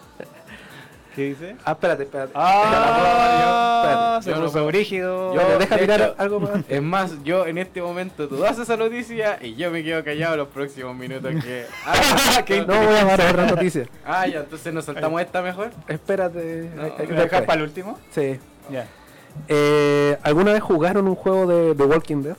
[1.15, 1.55] ¿Qué dice?
[1.63, 2.31] Ah, espérate, espérate.
[2.35, 5.35] Ah, se Yo no puso brígido.
[5.35, 6.51] Yo- deja de tirar hecho- algo más.
[6.69, 10.37] Es más, yo en este momento tú das esa noticia y yo me quedo callado
[10.37, 11.65] los próximos minutos que...
[11.85, 13.87] Ah, no voy a dar otra noticia.
[14.05, 15.71] ah, ya, entonces nos saltamos esta mejor.
[15.87, 16.71] Espérate.
[16.75, 17.45] No, hay- hay que ¿Lo dejar esperar.
[17.45, 17.99] para el último?
[18.11, 18.39] Sí.
[18.71, 18.87] Ya.
[19.47, 22.37] Eh, ¿Alguna vez jugaron un juego de The Walking Dead?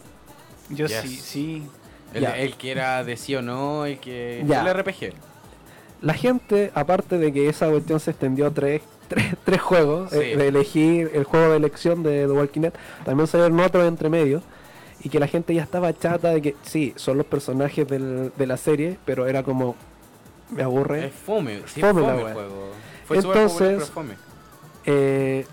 [0.71, 1.01] Yo Yes.
[1.03, 1.69] sí, sí.
[2.13, 2.37] El, Ya.
[2.39, 4.43] el que era de sí o no, el que...
[4.47, 4.63] Ya.
[4.63, 5.13] El RPG.
[6.05, 10.19] La gente, aparte de que esa cuestión se extendió a tres, tres, tres juegos, Sí.
[10.21, 12.73] eh, de elegir el juego de elección de The Walking Dead,
[13.05, 14.43] también salieron otros entre medio.
[15.03, 18.47] Y que la gente ya estaba chata de que, sí, son los personajes del- de
[18.47, 19.77] la serie, pero era como,
[20.51, 21.07] me aburre.
[21.07, 22.71] Es fome, sí, Fome la el juego.
[23.07, 24.15] Fue súper popular, Entonces- pero fome.
[24.87, 25.47] Eh,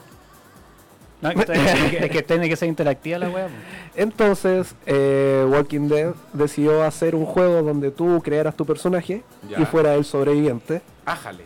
[1.22, 3.48] No, es que, es tiene que ser interactiva la wea.
[3.96, 9.60] Entonces, eh, Walking Dead decidió hacer un juego donde tú crearas tu personaje Ya.
[9.62, 10.82] y fuera el sobreviviente.
[11.06, 11.44] Ájale.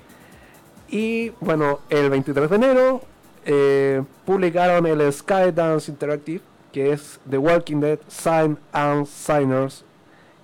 [0.89, 3.01] Y bueno, el 23 de enero
[3.45, 9.84] eh, publicaron el Skydance Interactive, que es The Walking Dead Sign and Signers.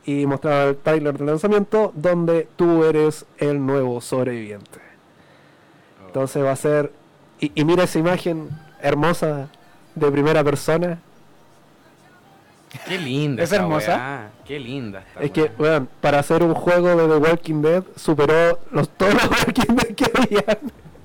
[0.04, 4.80] Y mostraron el trailer de lanzamiento donde tú eres el nuevo sobreviviente.
[6.08, 6.92] Entonces va a ser...
[7.40, 8.50] Y, y mira esa imagen
[8.82, 9.48] hermosa
[9.96, 11.00] de primera persona.
[12.88, 13.44] Qué linda.
[13.44, 13.96] ¿Es hermosa?
[13.96, 14.30] weá.
[14.46, 15.04] Qué linda.
[15.20, 19.24] Es que, weón, para hacer un juego de The Walking Dead superó los, todos los
[19.46, 20.58] Walking Dead que habían.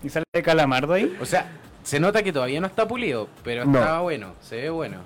[0.02, 1.16] ¿Y sale Calamardo ahí?
[1.20, 1.48] O sea,
[1.82, 3.78] se nota que todavía no está pulido, pero No.
[3.78, 4.98] está bueno, se ve bueno.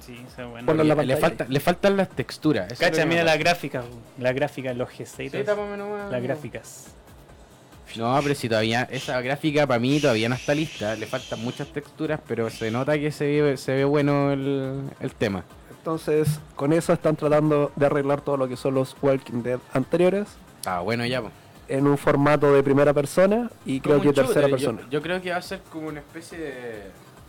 [0.00, 0.64] Sí, bueno.
[0.66, 2.72] Ponlo en la le, falta, le faltan las texturas.
[2.78, 3.82] Cacha, mira la gráfica,
[4.18, 5.04] la gráfica, los G6.
[5.06, 5.50] Sí, todo eso.
[5.54, 6.10] tápame nomás.
[6.10, 6.86] las gráficas.
[7.96, 11.68] No, pero si todavía, esa gráfica para mí todavía no está lista, le faltan muchas
[11.68, 15.44] texturas, pero se nota que se ve, se ve bueno el, el tema.
[15.70, 20.28] Entonces, con eso están tratando de arreglar todo lo que son los Walking Dead anteriores
[20.66, 21.22] Ah, bueno ya.
[21.22, 21.30] po.
[21.68, 24.82] en un formato de primera persona y creo que tercera yo- persona.
[24.90, 26.82] Yo, creo que va a ser como una especie de...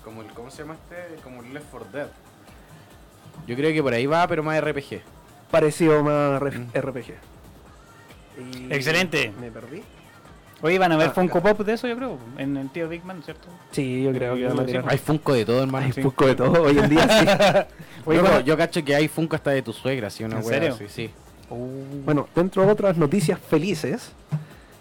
[0.04, 1.22] Como el, ¿Cómo se llama este?
[1.22, 2.08] Como el Left 4 Dead.
[3.48, 5.02] Yo creo que por ahí va, pero más RPG.
[5.52, 6.72] Parecido más Mm.
[6.74, 7.14] RPG.
[8.38, 9.32] Y- Excelente.
[9.40, 9.84] Me perdí.
[10.62, 11.42] Oye, van a ver Ah, Funko.
[11.42, 13.48] Pop de eso, yo creo, en el tío Big Man, ¿cierto?
[13.72, 14.86] Sí, yo creo que van a tirar.
[14.88, 15.86] Hay Funko de todo, hermano.
[15.86, 16.02] Hay sí.
[16.02, 17.26] Funko de todo hoy en día, sí.
[18.06, 20.24] Oye, Yo- bueno, yo cacho que hay Funko hasta de tu suegra, ¿sí?
[20.24, 20.74] Una ¿En wea serio?
[20.76, 21.10] así, sí.
[22.06, 24.12] Bueno, dentro de otras noticias felices,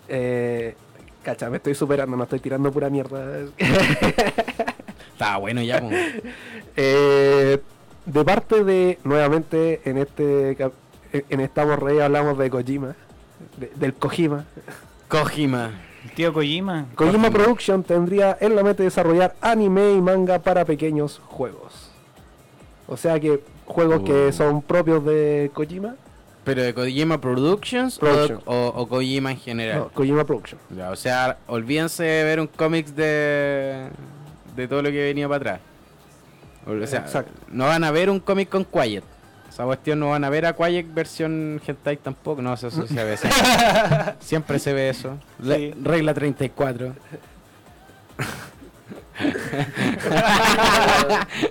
[0.09, 0.75] eh,
[1.23, 3.25] cacha, me estoy superando, no estoy tirando pura mierda.
[5.13, 5.91] Está bueno ya, po.
[6.81, 7.59] Eh,
[8.07, 10.57] de parte de, nuevamente, en este
[11.13, 12.95] en Estamos Rey hablamos de Kojima,
[13.57, 14.45] de- del Kojima.
[15.09, 15.71] Kojima.
[16.05, 16.87] el tío Kojima.
[16.95, 21.91] Kojima Production tendría en la mente desarrollar anime y manga para pequeños juegos.
[22.87, 24.33] O sea que juegos que Uh.
[24.33, 25.97] son propios de Kojima,
[26.45, 28.41] ¿Pero de Kojima Productions o- Production.
[28.47, 29.79] O, o Kojima en general?
[29.81, 30.59] no, Kojima Production.
[30.75, 33.89] Ya, o sea, olvídense de ver un cómics de,
[34.57, 35.61] de todo lo que venía para atrás.
[36.67, 37.33] O sea, Exacto.
[37.51, 39.05] no van a ver un cómic con Quiet.
[39.49, 42.41] Esa cuestión no van a ver a Quiet versión hentai tampoco.
[42.43, 43.17] No, eso, eso se ve.
[44.21, 44.59] siempre.
[44.59, 45.19] Se ve eso.
[45.41, 45.75] Le- Sí.
[45.83, 46.95] Regla 34.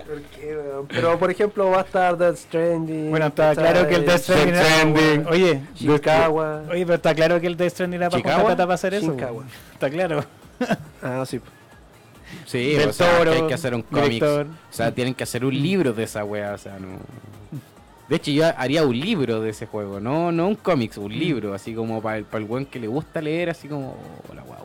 [0.06, 0.86] ¿Por qué, weón?
[0.88, 3.10] Pero por ejemplo va a estar Death Stranding.
[3.10, 6.62] Bueno, está claro que el Death Stranding era- Stranding, Oye, Chicago.
[6.70, 8.48] oye, pero está claro que el Death Stranding era para ¿Chicago?
[8.56, 9.12] para hacer eso.
[9.12, 9.44] Chicago.
[9.74, 10.24] Está claro.
[11.02, 11.40] Ah, sí.
[12.46, 14.04] Sí, Del o sea, Toro, que hay que hacer un cómic.
[14.04, 14.46] director.
[14.46, 16.52] O sea, tienen que hacer un libro de esa wea.
[16.54, 16.88] O sea, no.
[18.08, 20.00] De hecho, yo haría un libro de ese juego.
[20.00, 21.52] No, no un cómic, un libro.
[21.54, 23.50] Así como para el, para el buen que le gusta leer.
[23.50, 23.96] Así como.
[24.30, 24.58] Oh, la wea.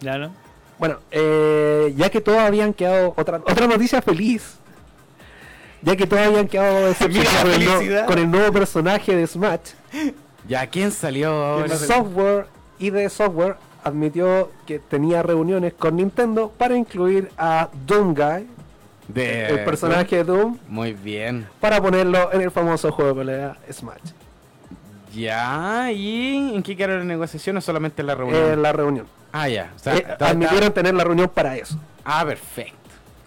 [0.00, 0.30] Claro.
[0.78, 3.14] Bueno, eh, ya que todos habían quedado.
[3.16, 4.56] Otra, otra noticia feliz.
[5.80, 9.72] Ya que todos habían quedado con, el no- con el nuevo personaje de Smash.
[10.48, 11.76] Ya, ¿quién salió ahora?
[11.76, 12.46] Software
[12.78, 18.46] ID Software admitió que tenía reuniones con Nintendo para incluir a Doom Guy,
[19.08, 21.46] De, el personaje de Doom, Muy bien.
[21.60, 24.12] para ponerlo en el famoso juego de pelea Smash.
[25.14, 28.52] Ya, ¿y en qué quedaron la negociación o solamente la reunión?
[28.52, 29.06] En la reunión.
[29.32, 29.70] Ah, ya.
[29.76, 31.78] O sea, Eh, admitieron tener la reunión para eso.
[32.04, 32.76] Ah, perfecto.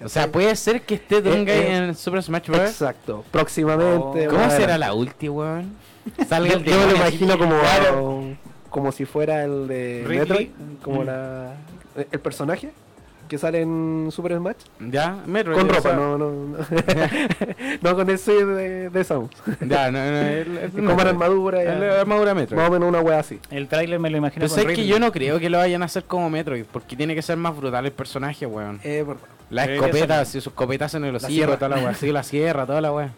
[0.03, 2.59] O sea, puede ser que esté Dunga Eh, eh, en Super Smash Bros.
[2.69, 3.23] Exacto.
[3.31, 4.27] Próximamente.
[4.27, 4.31] Oh.
[4.31, 5.75] ¿Cómo será la ulti, weón?
[6.27, 8.23] Salga Yo, el yo me lo imagino como, claro.
[8.69, 10.19] como si fuera el de Ridley.
[10.19, 10.49] Metroid,
[10.81, 11.05] como Mm.
[11.05, 11.53] la
[12.11, 12.71] el personaje
[13.27, 15.53] que sale en Super Smash Ya, Metro.
[15.55, 16.57] con ropa, no, no, no,
[17.81, 19.31] no con el suit de, de Samus,
[19.67, 21.07] Ya, no, no, el, el como la Metroid.
[21.07, 21.85] armadura, El- ya.
[21.87, 22.57] la armadura Metro.
[22.57, 23.39] más o menos una wea así.
[23.49, 25.81] El tráiler me lo imagino Pero con es que yo no creo que lo vayan
[25.81, 28.79] a hacer como Metroid, porque tiene que ser más brutal el personaje, weón.
[28.83, 29.23] Eh, verdad.
[29.49, 31.93] La escopeta, si sus escopetas en el hocico, toda la weá.
[31.93, 33.11] Sí, la sierra, toda la weá.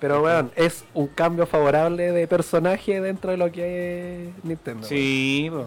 [0.00, 4.86] Pero bueno, es un cambio favorable de personaje dentro de lo que es Nintendo.
[4.86, 5.66] Sí, po.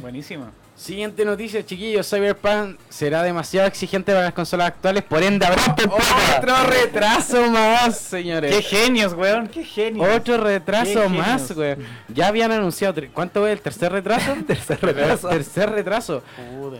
[0.00, 0.46] buenísimo.
[0.76, 2.08] Siguiente noticia, chiquillos.
[2.10, 8.54] Cyberpunk será demasiado exigente para las consolas actuales, por ende habrá otro retraso más, señores.
[8.54, 10.06] Qué genios, weón, qué genios.
[10.16, 11.54] Otro retraso Qué más, genios.
[11.54, 11.76] güey.
[12.08, 13.00] Ya habían anunciado.
[13.12, 14.34] ¿Cuánto es el tercer retraso?
[14.46, 15.28] Tercer retraso.
[15.28, 16.22] tercer retraso.
[16.60, 16.78] Puta.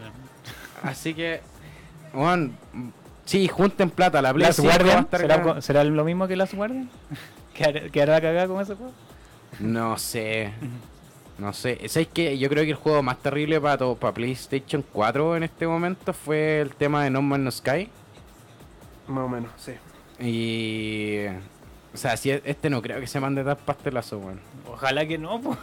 [0.83, 1.41] Así que,
[2.13, 2.51] bueno,
[3.25, 4.21] sí, junten plata.
[4.21, 5.43] La Play Last 5 va a Guardian, ¿será, cara.
[5.55, 6.91] co- ¿será lo mismo que Last Guardian?
[7.55, 8.93] ¿Que hará, que hará cagada con ese juego?
[9.61, 10.53] No sé.
[11.39, 11.81] No sé.
[11.89, 12.39] ¿Sabes qué?
[12.39, 16.13] Yo creo que el juego más terrible para, todo, para PlayStation 4 en este momento
[16.13, 17.89] fue el tema de No Man's Sky.
[19.09, 19.73] Más o menos, sí.
[20.25, 21.27] Y.
[21.93, 24.41] O sea, si este no creo que se mande tan pastelazo, weón.
[24.71, 25.57] Ojalá que no, po.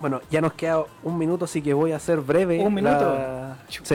[0.00, 2.58] Bueno, ya nos queda un minuto, así que voy a hacer breve.
[2.60, 3.14] ¿Un minuto?
[3.14, 3.94] la- Sí,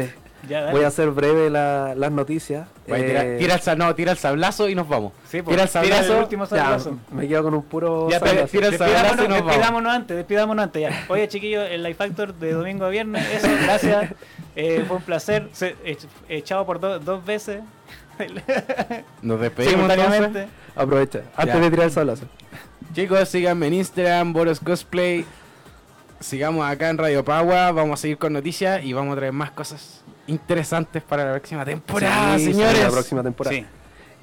[0.49, 0.71] Ya, dale.
[0.73, 2.67] voy a hacer breve la- las noticias.
[2.87, 5.13] Vaya, Eh, tira, tira el, no, tira el sablazo y nos vamos.
[5.29, 5.51] Sí, po.
[5.51, 6.19] tira el sablazo.
[6.19, 6.97] último ya, sablazo.
[7.11, 8.09] me quedo con un puro.
[8.09, 8.35] Ya, sablazo.
[8.35, 9.47] pero tira el sablazo y despidámonos, nos vamos.
[9.53, 11.05] despidámonos antes, despidámonos antes ya.
[11.07, 14.11] Oye, chiquillos, el Life Factor de domingo a viernes, eso, gracias.
[14.55, 15.47] Eh, fue un placer.
[15.53, 17.61] Se, ech- echado por do- dos veces.
[19.21, 20.05] Nos despedimos entonces.
[20.05, 20.47] simultáneamente.
[20.75, 21.61] Aprovecha, antes Ya.
[21.61, 22.25] de tirar el sablazo.
[22.93, 25.25] Chicos, síganme en Instagram, Boros Cosplay.
[26.19, 27.71] Sigamos acá en Radio Pagua.
[27.71, 31.65] Vamos a seguir con noticias y vamos a traer más cosas interesantes para la próxima
[31.65, 32.83] temporada, Sí, señores.
[32.83, 33.55] La próxima temporada.
[33.55, 33.65] Sí.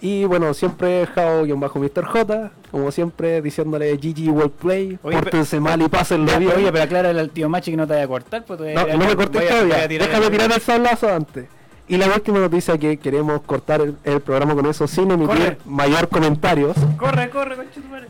[0.02, 2.04] Y bueno, siempre Jao-Mr.
[2.06, 6.52] J, como siempre, diciéndole GG Well Play, Oye, pórtense mal y pásenlo bien.
[6.56, 8.44] Oye, pero aclárale al tío Machi que no te vaya a cortar.
[8.46, 11.46] Pues, no, no me corté todavía, déjame tirar el sablazo antes.
[11.86, 15.58] Y la última noticia que queremos cortar el, el programa con eso sin emitir Corre.
[15.66, 18.06] mayor comentarios Corre, corre, conchetumare.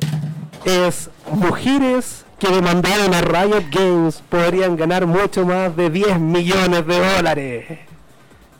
[0.67, 6.99] es mujeres que demandaron a Riot Games podrían ganar mucho más de 10 millones de
[7.17, 7.79] dólares.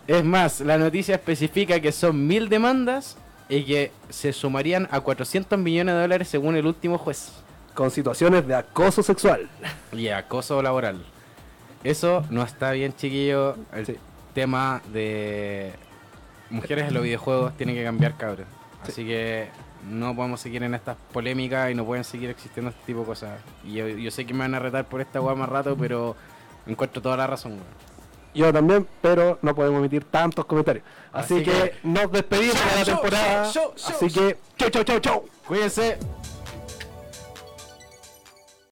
[0.07, 3.17] Es más, la noticia especifica que son mil demandas
[3.49, 7.33] y que se sumarían a 400 millones de dólares según el último juez.
[7.75, 9.49] Con situaciones de acoso sexual.
[9.93, 11.03] Y acoso laboral.
[11.83, 13.57] Eso no está bien, chiquillo.
[13.73, 13.97] El Sí.
[14.35, 15.73] tema de
[16.51, 18.47] mujeres en los videojuegos tiene que cambiar, cabrón.
[18.85, 18.93] Sí.
[18.93, 19.49] Así que
[19.89, 23.41] no podemos seguir en estas polémicas y no pueden seguir existiendo este tipo de cosas.
[23.65, 26.17] Y yo, yo sé que me van a retar por esta weá más rato, pero
[26.67, 27.91] encuentro toda la razón, weón.
[28.33, 30.85] Yo también, pero no podemos emitir tantos comentarios.
[31.13, 33.51] Así, Así que, que- nos despedimos de la temporada.
[33.51, 34.29] show, show, Así show.
[34.29, 35.25] que, chau, chau, chau, chau.
[35.49, 35.99] Cuídense.